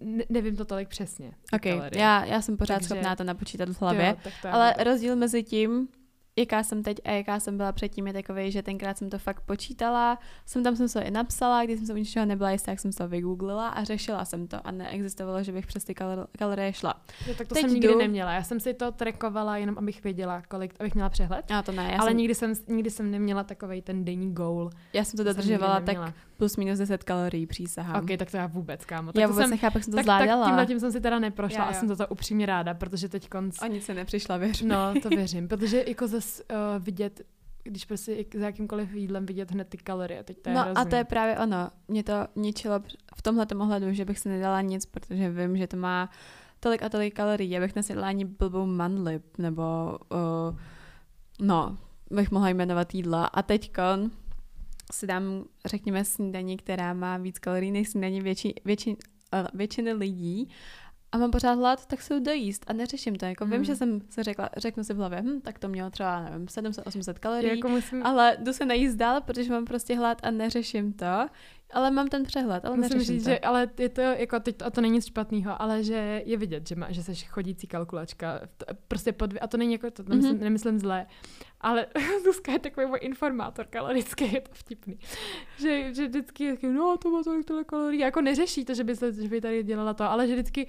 [0.00, 1.30] ne, nevím to tolik přesně.
[1.30, 2.02] ty Ok, kalorie.
[2.02, 4.06] já, já jsem pořád Takže- schopná to napočítat v To hlavě.
[4.06, 5.88] Jo, tak to Ale rozdíl mezi tím,
[6.36, 9.40] jaká jsem teď a jaká jsem byla předtím, je takový, že tenkrát jsem to fakt
[9.40, 12.80] počítala, jsem tam jsem to i napsala, když jsem se u ničeho nebyla jistá, tak
[12.80, 16.72] jsem to vygooglila a řešila jsem to a neexistovalo, že bych přes ty kalor- kalorie
[16.72, 16.94] šla.
[17.26, 18.32] Jo, tak to teď jsem nikdy jdu- neměla.
[18.32, 21.50] Já jsem si to trackovala jenom, abych věděla, kolik, abych měla přehled.
[21.50, 24.70] A to ne, já, ale jsem, nikdy, jsem, nikdy jsem neměla takový ten denní goal.
[24.92, 28.02] já jsem to jsem dodržovala tak plus minus 10 kalorií, přísahám.
[28.02, 29.12] Ok, tak to já vůbec, kámo.
[29.12, 30.46] Tak já to vůbec jsem, nechápu, jak jsem to tak, tak zvládala.
[30.46, 33.28] tímhle tím jsem si teda neprošla Já, a jsem za to upřímně ráda, protože teď
[33.28, 33.62] konc...
[33.62, 34.62] O nic se nepřišla, věř.
[34.62, 37.20] No, to věřím, protože jako zase uh, vidět,
[37.62, 40.76] když prostě za jakýmkoliv jídlem vidět hned ty kalorie, teď to je No hrozný.
[40.76, 41.70] a to je právě ono.
[41.88, 42.80] Mě to ničilo
[43.16, 46.10] v tomhle ohledu, že bych si nedala nic, protože vím, že to má
[46.60, 47.50] tolik a tolik kalorií.
[47.50, 49.62] Já bych nesjedla ani blbou manlip, nebo
[50.12, 50.58] uh,
[51.40, 51.78] no,
[52.10, 53.26] bych mohla jmenovat jídla.
[53.26, 54.10] A teďkon
[54.92, 60.48] si dám, řekněme, snídaní, která má víc kalorií než snídaní větši, větši, uh, většiny lidí
[61.12, 63.24] a mám pořád hlad, tak se jdu dojíst a neřeším to.
[63.26, 63.52] Jako Hmm.
[63.52, 66.46] vím, že jsem si řekla, řeknu si v hlavě, hm, tak to mělo třeba, nevím,
[66.46, 70.92] 700-800 kalorií, jako musím, ale jdu se najíst dál, protože mám prostě hlad a neřeším
[70.92, 71.26] to.
[71.72, 73.30] Ale mám ten přehled, ale musím říct, to.
[73.30, 76.68] že ale je to jako teď, a to není nic špatného, ale že je vidět,
[76.68, 78.40] že, má, že jsi chodící kalkulačka.
[78.56, 80.44] To- Prostě pod, a to není jako, to nemyslím, Mhm.
[80.44, 81.06] nemyslím zlé,
[81.60, 81.86] ale
[82.24, 84.98] Zuzka je takový můj informátor kalorický, je to vtipný.
[85.60, 88.96] Že, že vždycky je no to má tolik, tolik kalorií, jako neřeší to, že by,
[88.96, 90.66] se, že by tady dělala to, ale že vždycky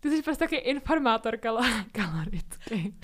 [0.00, 1.60] ty jsi prostě takový informátor kalo,
[1.92, 2.94] kalorický.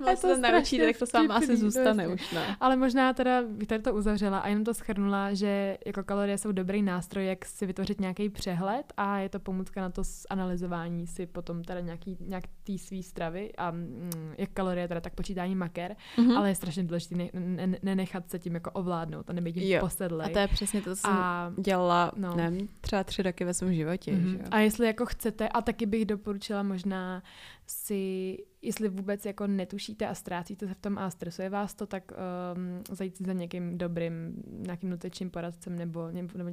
[0.00, 2.24] Moc je to strašně tak to s váma asi zůstane prostě.
[2.26, 2.56] už, ne?
[2.60, 6.52] Ale možná teda bych tady to uzavřela a jenom to schrnula, že jako kalorie jsou
[6.52, 11.26] dobrý nástroj, jak si vytvořit nějaký přehled a je to pomůcka na to analyzování si
[11.26, 15.96] potom teda nějaký, nějak té svý stravy a mm, jak kalorie teda, tak počítání maker,
[16.18, 16.36] Mhm.
[16.36, 19.80] ale je strašně důležité ne, ne, nenechat se tím jako ovládnout a nebýt Jo.
[19.80, 20.26] posedlej.
[20.26, 22.28] A to je přesně to, co jsem a, dělala, no.
[22.30, 22.36] no.
[22.36, 24.30] nevím, třeba tři roky ve svém životě, Mhm.
[24.30, 24.38] že?
[24.50, 27.22] A jestli jako chcete, a taky bych doporučila možná
[27.66, 32.12] si, jestli vůbec jako netušíte a ztrácíte se v tom a stresuje vás to, tak
[32.12, 36.50] um, zajít za někým dobrým, nějakým nutričním poradcem nebo, nebo, nebo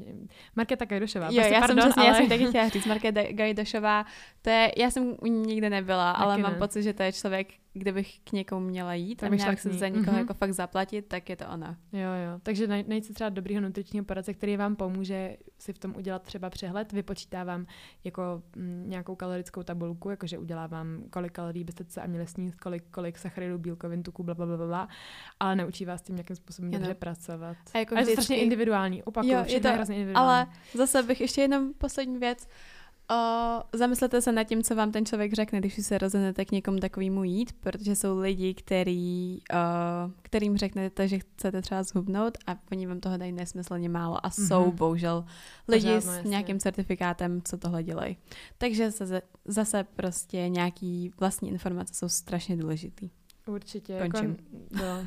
[0.55, 1.25] Markéta Kajdošová.
[1.25, 2.11] Jo, prostě já pardon, jsem přesně, ale...
[2.11, 4.05] já jsem taky chtěla říct, Markéta Gajdošová,
[4.41, 6.57] to je, já jsem u ní nikdy nebyla, ale Taky mám ne.
[6.57, 9.87] pocit, že to je člověk, kdybych k někomu měla jít Tak a měla se za
[9.87, 10.17] někoho Mhm.
[10.17, 11.77] jako fakt zaplatit, tak je to ona.
[11.93, 12.39] Jo, jo.
[12.43, 16.21] Takže naj- najít si třeba dobrýho nutričního poradce, který vám pomůže si v tom udělat
[16.23, 17.65] třeba přehled, vypočítá vám
[18.03, 22.59] jako mm, nějakou kalorickou tabulku, jakože udělá vám, kolik kalorií byste se a měli sníst,
[22.59, 24.87] kolik, kolik sacharidů, bílkovin, tuků, bla, bla, bla, bla,
[25.39, 27.57] ale neučí vás tím nějakým způsobem dobře pracovat.
[27.73, 30.29] A jako A je to strašně individuální, opakuju, Jo, je to- hrozně individuální.
[30.29, 32.47] Ale zase bych ještě jenom poslední věc.
[33.11, 36.79] O, zamyslete se nad tím, co vám ten člověk řekne, když se rozhodnete k někomu
[36.79, 39.55] takovému jít, protože jsou lidi, který, o,
[40.21, 44.47] kterým řeknete, že chcete třeba zhubnout a oni vám toho dají nesmyslně málo a Mhm.
[44.47, 45.25] jsou bohužel
[45.67, 46.29] lidi Pořád, no, s jasně.
[46.29, 48.17] nějakým certifikátem, co tohle dělají.
[48.57, 53.09] Takže zase, zase prostě nějaký vlastní informace jsou strašně důležitý.
[53.47, 53.99] Určitě.
[54.11, 54.37] Končím.
[54.71, 55.05] Jako, no,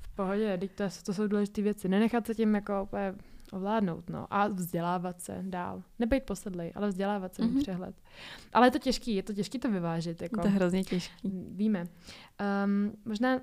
[0.00, 1.88] v pohodě, to, to jsou důležité věci.
[1.88, 3.14] Nenechat se tím jako úplně
[3.52, 4.26] ovládnout, no.
[4.30, 5.82] A vzdělávat se dál.
[5.98, 7.62] Nebejt posedlej, ale vzdělávat se, mít Mhm.
[7.62, 7.94] přehled.
[8.52, 10.22] Ale je to těžký, je to těžký to vyvážit.
[10.22, 11.30] Jako, To je hrozně těžký.
[11.50, 11.84] Víme.
[12.64, 13.40] Um, možná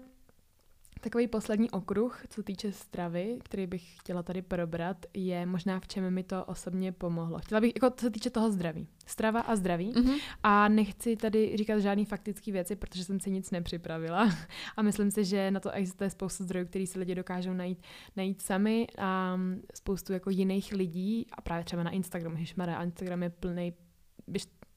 [1.00, 6.14] takový poslední okruh, co týče stravy, který bych chtěla tady probrat, je možná v čem
[6.14, 7.40] mi to osobně pomohlo.
[7.40, 8.88] Chtěla bych, jako co se týče toho zdraví.
[9.06, 9.94] Strava a zdraví.
[9.96, 10.14] Mhm.
[10.44, 14.30] A nechci tady říkat žádný faktické věci, protože jsem si nic nepřipravila.
[14.78, 17.82] A myslím si, že na to existuje spoustu zdrojů, který si lidi dokážou najít,
[18.16, 19.40] najít sami a
[19.76, 22.38] spoustu jako jiných lidí a právě třeba na Instagramu.
[22.38, 23.74] Ježmara, Instagram je plný,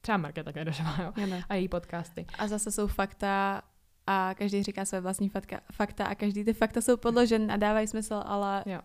[0.00, 2.26] třeba Markéta Kajdošová, jo, a její podcasty.
[2.38, 3.62] A zase jsou fakta
[4.06, 7.86] a každý říká své vlastní fakta, fakta a každý ty fakta jsou podložen a dávají
[7.86, 8.80] smysl, ale Jo.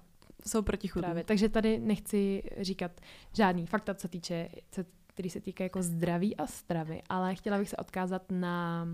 [0.47, 1.03] jsou protichudní.
[1.03, 1.23] Právě.
[1.23, 2.91] Takže tady nechci říkat
[3.33, 7.69] žádný fakta, co týče, co, který se týká jako zdraví a stravy, ale chtěla bych
[7.69, 8.87] se odkázat na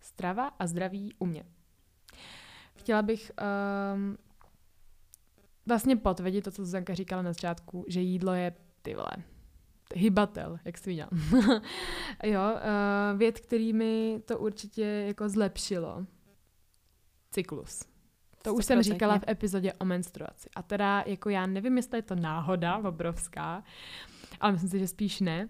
[0.00, 1.44] strava a zdraví u mě.
[2.76, 3.32] Chtěla bych
[3.94, 4.18] um,
[5.66, 9.16] vlastně potvrdit to, co Zuzanka říkala na začátku, že jídlo je ty vole,
[9.94, 11.08] hybatel, jak jsi viděla.
[12.24, 16.06] jo, uh, věc, který mi to určitě jako zlepšilo.
[17.30, 17.84] Cyklus.
[18.42, 18.82] To už jsem 100%.
[18.82, 20.48] říkala v epizodě o menstruaci.
[20.56, 23.62] A teda, jako já nevím, jestli je to náhoda obrovská,
[24.40, 25.48] ale myslím si, že spíš ne.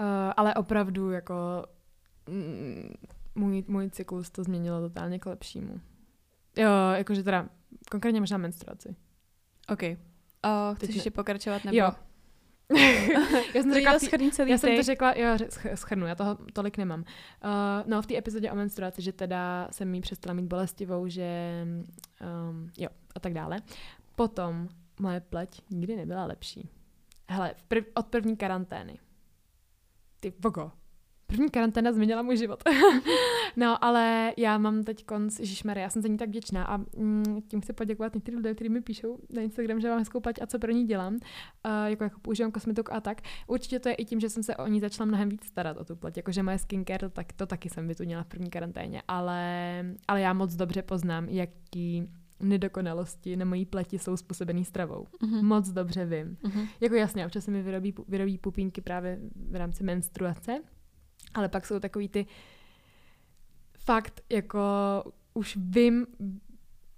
[0.00, 0.06] Uh,
[0.36, 1.34] ale opravdu, jako
[2.28, 2.94] mm,
[3.34, 5.80] můj, můj cyklus to změnilo totálně k lepšímu.
[6.56, 7.48] Jo, jakože teda,
[7.90, 8.96] konkrétně možná menstruaci.
[9.68, 9.82] OK.
[10.44, 11.64] O, chceš ještě pokračovat?
[11.64, 11.76] Nebo...
[11.76, 11.92] Jo.
[13.54, 15.38] Já jsem, To řekla, schrní celý já jsem to řekla, jo,
[15.74, 17.00] schrnu, já toho tolik nemám.
[17.00, 17.06] Uh,
[17.86, 22.70] no, v té epizodě o menstruaci, že teda jsem jí přestala mít bolestivou, že um,
[22.78, 23.58] jo, a tak dále.
[24.16, 24.68] Potom
[25.00, 26.68] moje pleť nikdy nebyla lepší.
[27.28, 28.98] Hele, prv, od první karantény.
[30.20, 30.72] Ty vogo.
[31.32, 32.62] První karanténa změnila můj život.
[33.56, 37.42] no, ale já mám teď konc, Ježišmarja, já jsem za ní tak vděčná a mm,
[37.48, 40.46] tím chci poděkovat některým lidem, kteří mi píšou na Instagram, že mám hezkou pleť a
[40.46, 41.20] co pro ní dělám, uh,
[41.86, 43.20] jako, jako používám kosmetiku a tak.
[43.46, 45.84] Určitě to je i tím, že jsem se o ní začala mnohem víc starat o
[45.84, 50.20] tu pleť, jakože moje skincare, tak to taky jsem vytunila v první karanténě, ale, ale
[50.20, 52.08] já moc dobře poznám, jaký
[52.42, 55.06] nedokonalosti na mojí pleti jsou způsobený stravou.
[55.22, 55.46] Mhm.
[55.46, 56.36] Moc dobře vím.
[56.42, 56.66] Mhm.
[56.80, 59.18] Jako jasně, občas se mi vyrobí, vyrobí pupínky právě
[59.50, 60.60] v rámci menstruace,
[61.34, 62.26] ale pak jsou takový ty
[63.78, 64.60] fakt jako
[65.34, 66.06] už vím,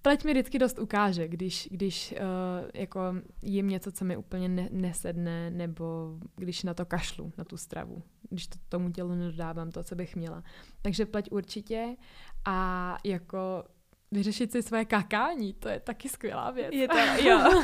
[0.02, 3.00] pleť mi vždycky dost ukáže, když, když uh, jako
[3.42, 8.02] jim něco, co mi úplně ne, nesedne, nebo když na to kašlu, na tu stravu,
[8.30, 10.42] když to tomu tělu nedodávám to, co bych měla.
[10.82, 11.96] Takže pleť určitě
[12.44, 13.64] a jako
[14.10, 16.74] vyřešit si svoje kakání, to je taky skvělá věc.
[16.74, 17.62] Je to, jo.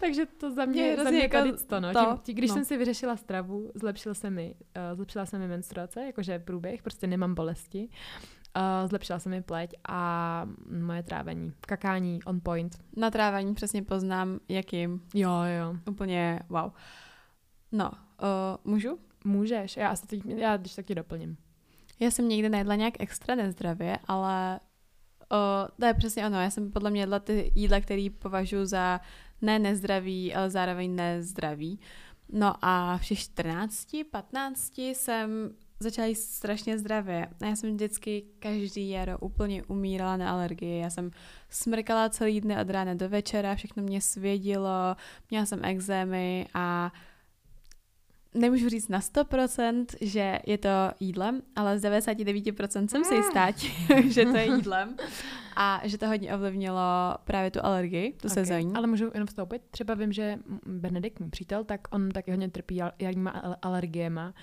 [0.00, 1.92] Takže to za mě, Je za mě jako jako to, no.
[1.92, 2.54] to, Tím, tí, když no.
[2.54, 7.06] jsem si vyřešila stravu, zlepšil se mi, uh, zlepšila se mi menstruace, jakože průběh, prostě
[7.06, 7.88] nemám bolesti.
[8.56, 11.52] Uh, zlepšila se mi pleť a moje trávení.
[11.60, 12.78] Kakání on point.
[12.96, 15.02] Na trávání přesně poznám, jakým.
[15.14, 15.76] Jo, jo.
[15.90, 16.72] Úplně wow.
[17.72, 18.98] No, uh, můžu?
[19.24, 19.76] Můžeš.
[19.76, 21.36] Já asi teď, já když tak ti doplním.
[22.00, 24.60] Já jsem nikdy nejedla nějak extra nezdravě, ale
[25.32, 26.40] uh, to je přesně ono.
[26.40, 29.00] Já jsem podle mě jedla ty jídla, které považuji za
[29.42, 31.80] ne nezdravý, ale zároveň nezdravý.
[32.32, 37.28] No a v těch 14, 15 jsem začala jíst strašně zdravě.
[37.42, 40.80] Já jsem vždycky každý jaro úplně umírala na alergii.
[40.80, 41.10] Já jsem
[41.48, 44.96] smrkala celý dny od rána do večera, všechno mě svědilo,
[45.30, 46.92] měla jsem exémy a
[48.34, 50.68] nemůžu říct na 100%, že je to
[51.00, 53.72] jídlem, ale z 99% jsem si jistá, tím,
[54.12, 54.96] že to je jídlem
[55.56, 56.80] a že to hodně ovlivnilo
[57.24, 58.30] právě tu alergii, tu okay.
[58.30, 58.74] sezónní.
[58.74, 59.62] Ale můžu jenom vstoupit?
[59.70, 64.34] Třeba vím, že Benedikt, můj přítel, tak on taky hodně trpí jarníma al- alergiema.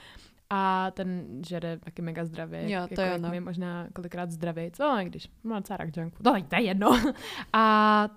[0.50, 2.62] A ten žere taky mega zdravě.
[2.64, 3.42] Jo, jak- to jako, jo, no.
[3.42, 4.72] možná kolikrát zdravě.
[4.72, 6.24] Co, když má docela rak junk food.
[6.24, 7.02] To, to je jedno.
[7.54, 8.10] A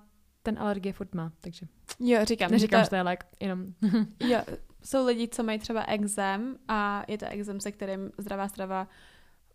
[0.43, 1.67] ten alergie furt má, takže
[2.01, 3.67] Jo, říkám, neříkám, že že to je lék, jenom.
[4.19, 4.41] to, jo,
[4.85, 8.89] jsou lidi, co mají třeba exém a je to exém, se kterým zdravá strava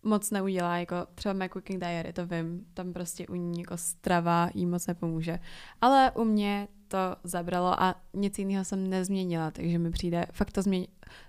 [0.04, 4.50] moc neudělá, jako třeba My Cooking Diary, to vím, tam prostě u ní jako strava
[4.54, 5.40] jí moc nepomůže.
[5.82, 10.62] Ale u mě to zabralo a nic jiného jsem nezměnila, takže mi přijde, fakt to
[10.62, 10.88] změ,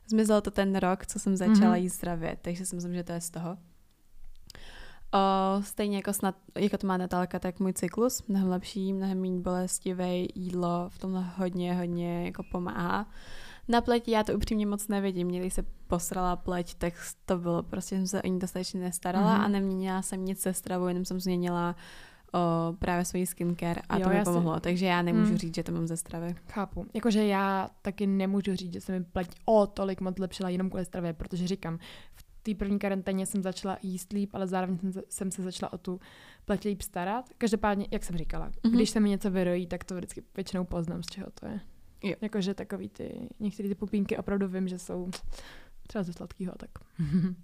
[0.08, 1.82] zmizelo to ten rok, co jsem začala Mhm.
[1.82, 3.58] jíst zdravě, takže si myslím, že to je z toho.
[5.14, 9.40] O, stejně jako, snad, jako to má Natálka, tak můj cyklus, mnohem lepší, mnohem méně
[9.40, 13.06] bolestivé jídlo v tomhle hodně, hodně jako pomáhá.
[13.68, 16.94] Na pleti já to upřímně moc nevidím, měli se posrala pleť, tak
[17.26, 19.44] to bylo, prostě jsem se o ní dostatečně nestarala Mhm.
[19.44, 21.76] a neměnila jsem nic se stravou, jenom jsem změnila
[22.34, 25.38] o, právě svoji skincare a Jo, to mi já si- pomohlo, takže já nemůžu Hmm.
[25.38, 26.34] říct, že to mám ze stravy.
[26.48, 26.86] Chápu.
[26.94, 30.84] Jakože já taky nemůžu říct, že se mi pleť o tolik moc zlepšila jenom kvůli
[30.84, 31.78] stravě, protože říkám,
[32.14, 35.72] v té první karanténě jsem začala jíst líp, ale zároveň jsem, se- jsem se začala
[35.72, 36.00] o tu
[36.44, 37.24] pleť líp starat.
[37.38, 38.74] Každopádně, jak jsem říkala, Mhm.
[38.74, 41.60] když se mi něco vyrojí, tak to vždycky většinou poznám, z čeho to je.
[42.02, 42.14] Jo.
[42.20, 45.10] Jakože takový ty, některé ty pupínky opravdu vím, že jsou
[45.86, 46.70] třeba ze sladkého a tak.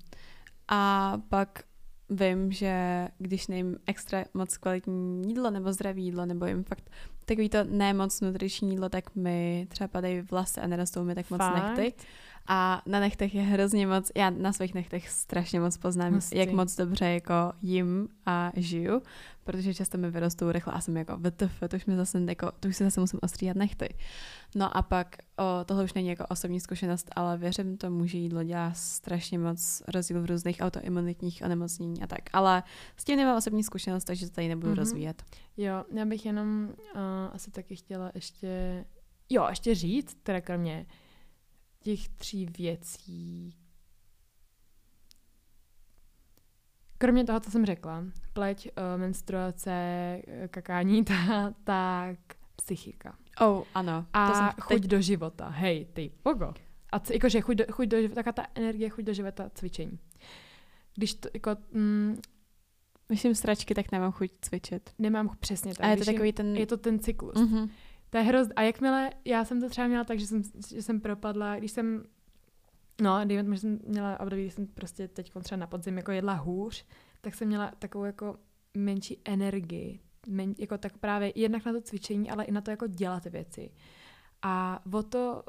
[0.69, 1.65] A pak
[2.11, 6.91] vím, že když nejím extra moc kvalitní jídlo nebo zdravé jídlo, nebo jim fakt
[7.25, 11.39] takový to nemoc nutriční jídlo, tak mi třeba padají vlasy a nerostou mi tak moc
[11.39, 11.79] Fakt?
[11.79, 11.95] nechty.
[12.47, 16.39] A na nechtech je hrozně moc, já na svých nechtech strašně moc poznám, Hustý.
[16.39, 19.03] jak moc dobře jako jim a žiju,
[19.45, 22.69] protože často mi vyrostou rychle a jsem jako VTF, to už mi zase jako, to
[22.69, 23.95] už si zase musím ostříhat nechty.
[24.55, 28.45] No a pak, o, tohle už není jako osobní zkušenost, ale věřím tomu, že jídlo
[28.45, 32.21] dělá strašně moc rozdíl v různých autoimunitních onemocnění a tak.
[32.33, 32.63] Ale
[32.97, 34.75] s tím nemám osobní zkušenost, takže to tady nebudu Mhm.
[34.75, 34.79] mm-hmm.
[34.79, 35.23] rozvíjet.
[35.57, 37.01] Jo, já bych jenom uh,
[37.33, 38.85] asi taky chtěla ještě,
[39.31, 40.87] jo, ještě říct, teda kromě
[41.83, 43.55] těch tří věcí,
[46.99, 52.19] kromě toho, co jsem řekla, pleť, uh, menstruace, eh, kakání, ta, tak
[52.57, 53.17] psychika.
[53.41, 54.07] Oh, ano.
[54.13, 56.55] A to jsem chuť do života, hej, ty, pogo.
[56.93, 59.99] A c- jakože chuť do, chuť do života, taká ta energie, chuť do života, cvičení.
[60.95, 62.17] Když to, jako, mm,
[63.09, 64.91] Myslím stračky, tak nemám chuť cvičit.
[64.99, 65.87] nemám přesně tak.
[65.87, 66.57] A je to takový ten...
[66.57, 67.35] je to ten cyklus.
[67.35, 67.69] Mm-hmm.
[68.13, 68.49] To je hroz...
[68.57, 72.05] A jakmile, já jsem to třeba měla tak, že jsem, že jsem propadla, když jsem,
[73.01, 76.13] no, dejme tomu, že jsem měla období, kdy jsem prostě teď třeba na podzim jako
[76.13, 76.85] jedla hůř,
[77.21, 78.37] tak jsem měla takovou jako
[78.75, 82.87] menší energii, men, jako tak právě jednak na to cvičení, ale i na to jako
[82.87, 83.71] dělat věci.
[84.43, 85.43] A o to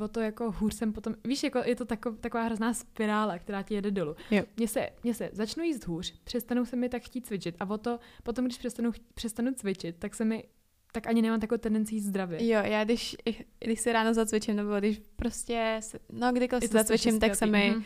[0.00, 3.62] o to jako hůř jsem potom, víš, jako je to tako, taková hrozná spirála, která
[3.62, 4.16] ti jede dolů.
[4.56, 7.78] Mně se, mně se začnu jíst hůř, přestanou se mi tak chtít cvičit a o
[7.78, 10.44] to potom, když přestanu, přestanu cvičit, tak se mi
[11.00, 12.46] tak ani nemám takovou tendenci jíst zdravě.
[12.48, 13.16] Jo, já když,
[13.58, 17.74] když si ráno zacvičím, nebo když prostě, se, no kdykoliv si zacvičím, tak se mi
[17.76, 17.82] mm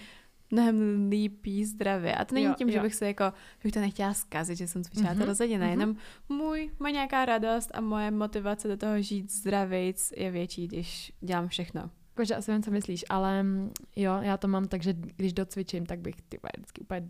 [0.53, 2.15] mnohem líp jí zdravě.
[2.15, 2.73] A to není jo, tím, jo.
[2.73, 5.19] že bych se jako, že bych to nechtěla zkazit, že jsem cvičila mm-hmm.
[5.19, 5.71] to rozhodně ne, mm-hmm.
[5.71, 5.97] jenom
[6.29, 11.49] můj, má nějaká radost a moje motivace do toho žít zdravějc je větší, když dělám
[11.49, 11.91] všechno.
[12.09, 15.87] Jakože asi vím, co myslíš, ale mm, jo, já to mám tak, že když docvičím,
[15.87, 17.09] tak bych ty vždycky úplně,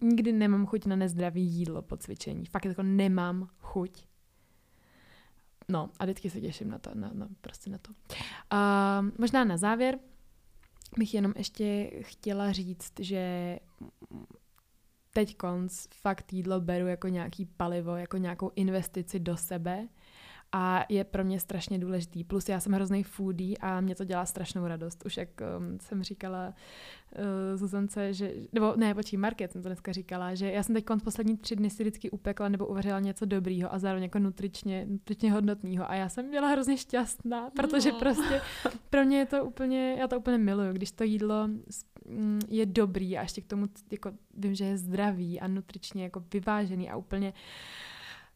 [0.00, 2.46] nikdy nemám chuť na nezdravý jídlo po cvičení.
[2.46, 4.04] Fakt jako nemám chuť.
[5.72, 7.90] No a vždycky se těším na to, na, na, prostě na to.
[7.92, 9.98] Uh, možná na závěr,
[10.98, 13.58] bych jenom ještě chtěla říct, že
[15.12, 19.88] teď konc fakt jídlo beru jako nějaký palivo, jako nějakou investici do sebe
[20.52, 22.24] a je pro mě strašně důležitý.
[22.24, 25.02] Plus já jsem hrozný foodie a mě to dělá strašnou radost.
[25.06, 25.28] Už jak
[25.58, 30.52] um, jsem říkala uh, Zuzance, že, nebo ne, počkej, Market jsem to dneska říkala, že
[30.52, 34.02] já jsem teď poslední tři dny si vždycky upekla nebo uvařila něco dobrýho a zároveň
[34.02, 37.98] jako nutričně, nutričně hodnotného a já jsem byla hrozně šťastná, protože no.
[37.98, 38.40] prostě
[38.90, 41.48] pro mě je to úplně, já to úplně miluju, když to jídlo
[42.06, 46.24] mm, je dobrý a ještě k tomu jako vím, že je zdravý a nutričně jako
[46.32, 47.32] vyvážený a úplně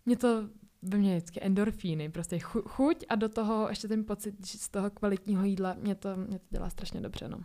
[0.07, 0.49] mě to
[0.83, 5.45] ve mně vždycky endorfíny, prostě chuť a do toho ještě ten pocit z toho kvalitního
[5.45, 7.39] jídla, mě to, mě to dělá strašně dobře, no.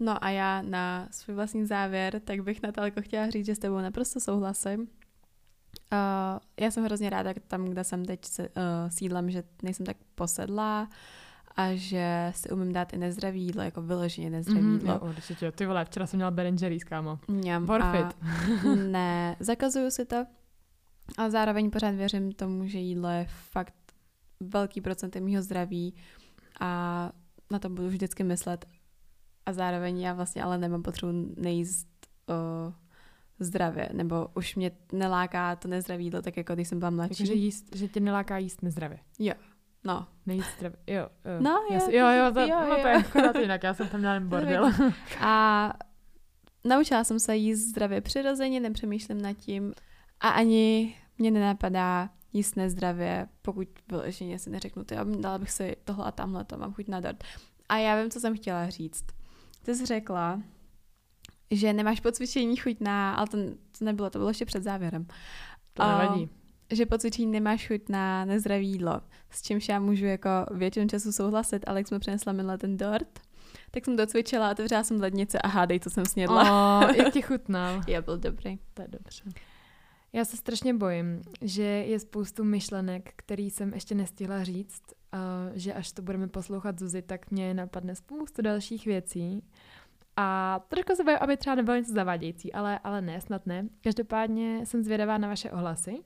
[0.00, 3.76] No a já na svůj vlastní závěr, tak bych Natálko chtěla říct, že s tebou
[3.76, 4.80] naprosto souhlasím.
[4.80, 4.86] Uh,
[6.60, 8.54] já jsem hrozně ráda tam, kde jsem teď se, uh,
[8.88, 10.88] sídlem, že nejsem tak posedlá
[11.56, 14.92] a že si umím dát i nezdravý jídlo, jako vyloženě nezdravý mm, jídlo.
[14.92, 15.52] Jo, určitě.
[15.52, 17.18] Ty vole, včera jsem měla Ben Jerry's, kámo.
[17.28, 17.66] Mňam.
[18.90, 20.26] Ne, zakazuju si to,
[21.18, 23.74] a zároveň pořád věřím tomu, že jídlo je fakt
[24.40, 25.94] velký procent mého zdraví
[26.60, 27.12] a
[27.50, 28.66] na to budu vždycky myslet.
[29.46, 31.88] A zároveň já vlastně ale nemám potřebu nejíst
[32.28, 32.72] o,
[33.38, 37.16] zdravě, nebo už mě neláká to nezdravé jídlo, tak jako když jsem byla mladší.
[37.16, 38.98] Takže jíst, že tě neláká jíst nezdravě.
[39.18, 39.34] Jo,
[39.84, 40.06] no.
[40.26, 41.08] Nejíst zdravě, jo.
[41.24, 41.40] jo.
[41.40, 44.20] No, jo, jo, jo, to, jo, no, to je akorát jinak, já jsem tam měla
[44.20, 44.72] bordel.
[45.20, 45.72] A
[46.64, 49.72] naučila jsem se jíst zdravě přirozeně, nepřemýšlím nad tím
[50.20, 56.04] a ani mě nenapadá jíst nezdravě, pokud vyloženě si neřeknu, ty, dala bych si tohle
[56.04, 57.24] a tamhle, to mám chuť na dort.
[57.68, 59.04] A já vím, co jsem chtěla říct.
[59.62, 60.42] Ty jsi řekla,
[61.50, 63.36] že nemáš po cvičení chuť na, ale to,
[63.78, 65.06] to nebylo, to bylo ještě před závěrem.
[65.74, 66.22] To nevadí.
[66.22, 66.28] Um,
[66.72, 69.00] že po cvičení nemáš chuť na nezdravé jídlo,
[69.30, 73.20] s čímž já můžu jako většinu času souhlasit, ale jak jsme přinesla minule ten dort,
[73.70, 76.42] tak jsem docvičila, otevřela jsem lednice a hádej, co jsem snědla.
[76.80, 77.80] Oh, jak ti chutnal?
[77.88, 78.58] Já byl dobrý.
[78.74, 79.24] To je dobře.
[80.12, 84.82] Já se strašně bojím, že je spoustu myšlenek, který jsem ještě nestihla říct,
[85.12, 89.42] a že až to budeme poslouchat Zuzi, tak mě napadne spoustu dalších věcí.
[90.16, 93.68] A trošku se bojím, aby třeba nebylo něco zavádějící, ale, ale ne, snad ne.
[93.80, 95.98] Každopádně jsem zvědavá na vaše ohlasy.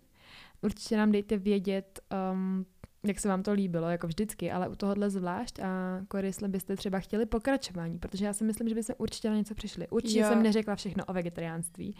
[0.62, 2.00] Určitě nám dejte vědět,
[2.32, 2.66] um,
[3.06, 6.76] jak se vám to líbilo, jako vždycky, ale u tohohle zvlášť a Kory, jestli byste
[6.76, 9.88] třeba chtěli pokračování, protože já si myslím, že bychom určitě na něco přišli.
[9.88, 10.28] Určitě jo.
[10.28, 11.96] jsem neřekla všechno o vegetariánství.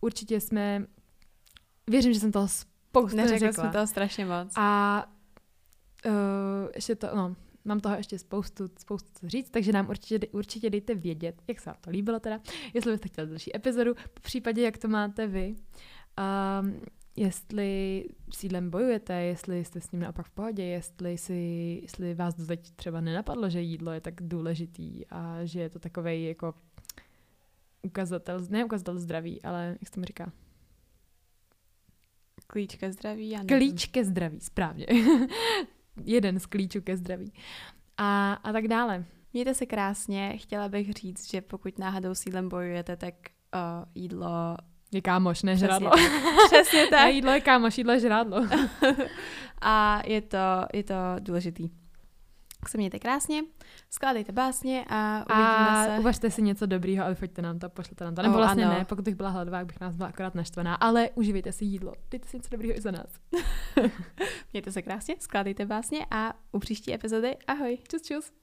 [0.00, 0.86] Určitě jsme
[1.90, 3.46] Věřím, že jsem toho spoustu Neřekla.
[3.46, 4.52] Neřekla jsem toho strašně moc.
[4.56, 5.04] A
[6.06, 6.12] uh,
[6.74, 10.94] ještě to, no, mám toho ještě spoustu, spoustu co říct, takže nám určitě, určitě dejte
[10.94, 12.40] vědět, jak se vám to líbilo teda,
[12.74, 15.54] jestli byste chtěli další epizodu, po případě, jak to máte vy.
[16.60, 16.80] Um,
[17.16, 21.34] jestli sídlem bojujete, jestli jste s ním naopak v pohodě, jestli, si,
[21.82, 25.78] jestli vás to teď třeba nenapadlo, že jídlo je tak důležitý a že je to
[25.78, 26.54] takový jako
[27.82, 30.32] ukazatel, ne ukazatel zdraví, ale jak se tomu říká?
[32.50, 33.30] Klíč ke zdraví?
[33.30, 34.86] Já Klíč ke zdraví, správně.
[36.04, 37.32] Jeden z klíčů ke zdraví.
[37.96, 39.04] A, a tak dále.
[39.32, 40.36] Mějte se krásně.
[40.36, 43.14] Chtěla bych říct, že pokud náhodou sídlem bojujete, tak
[43.54, 44.56] uh, jídlo
[44.92, 45.90] je kámoš, ne žrádlo.
[46.46, 47.00] Přesně tak.
[47.00, 48.46] Ne, jídlo je kámoš, jídlo je žrádlo.
[49.60, 50.38] a je to,
[50.72, 51.70] je to důležitý.
[52.60, 53.42] Tak se mějte krásně,
[53.90, 55.98] skládejte básně a uvidíme a se.
[55.98, 58.22] uvažte si něco dobrýho a vyfoďte nám to, pošlete nám to.
[58.22, 58.78] Nebo oh, vlastně ano.
[58.78, 61.92] ne, pokud bych byla hladová, bych nás byla akorát naštvaná, ale uživejte si jídlo.
[62.10, 63.20] Dejte si něco dobrýho i za nás.
[64.52, 67.78] mějte se krásně, skládejte básně a u příští epizody ahoj.
[67.88, 68.39] Čus, čus.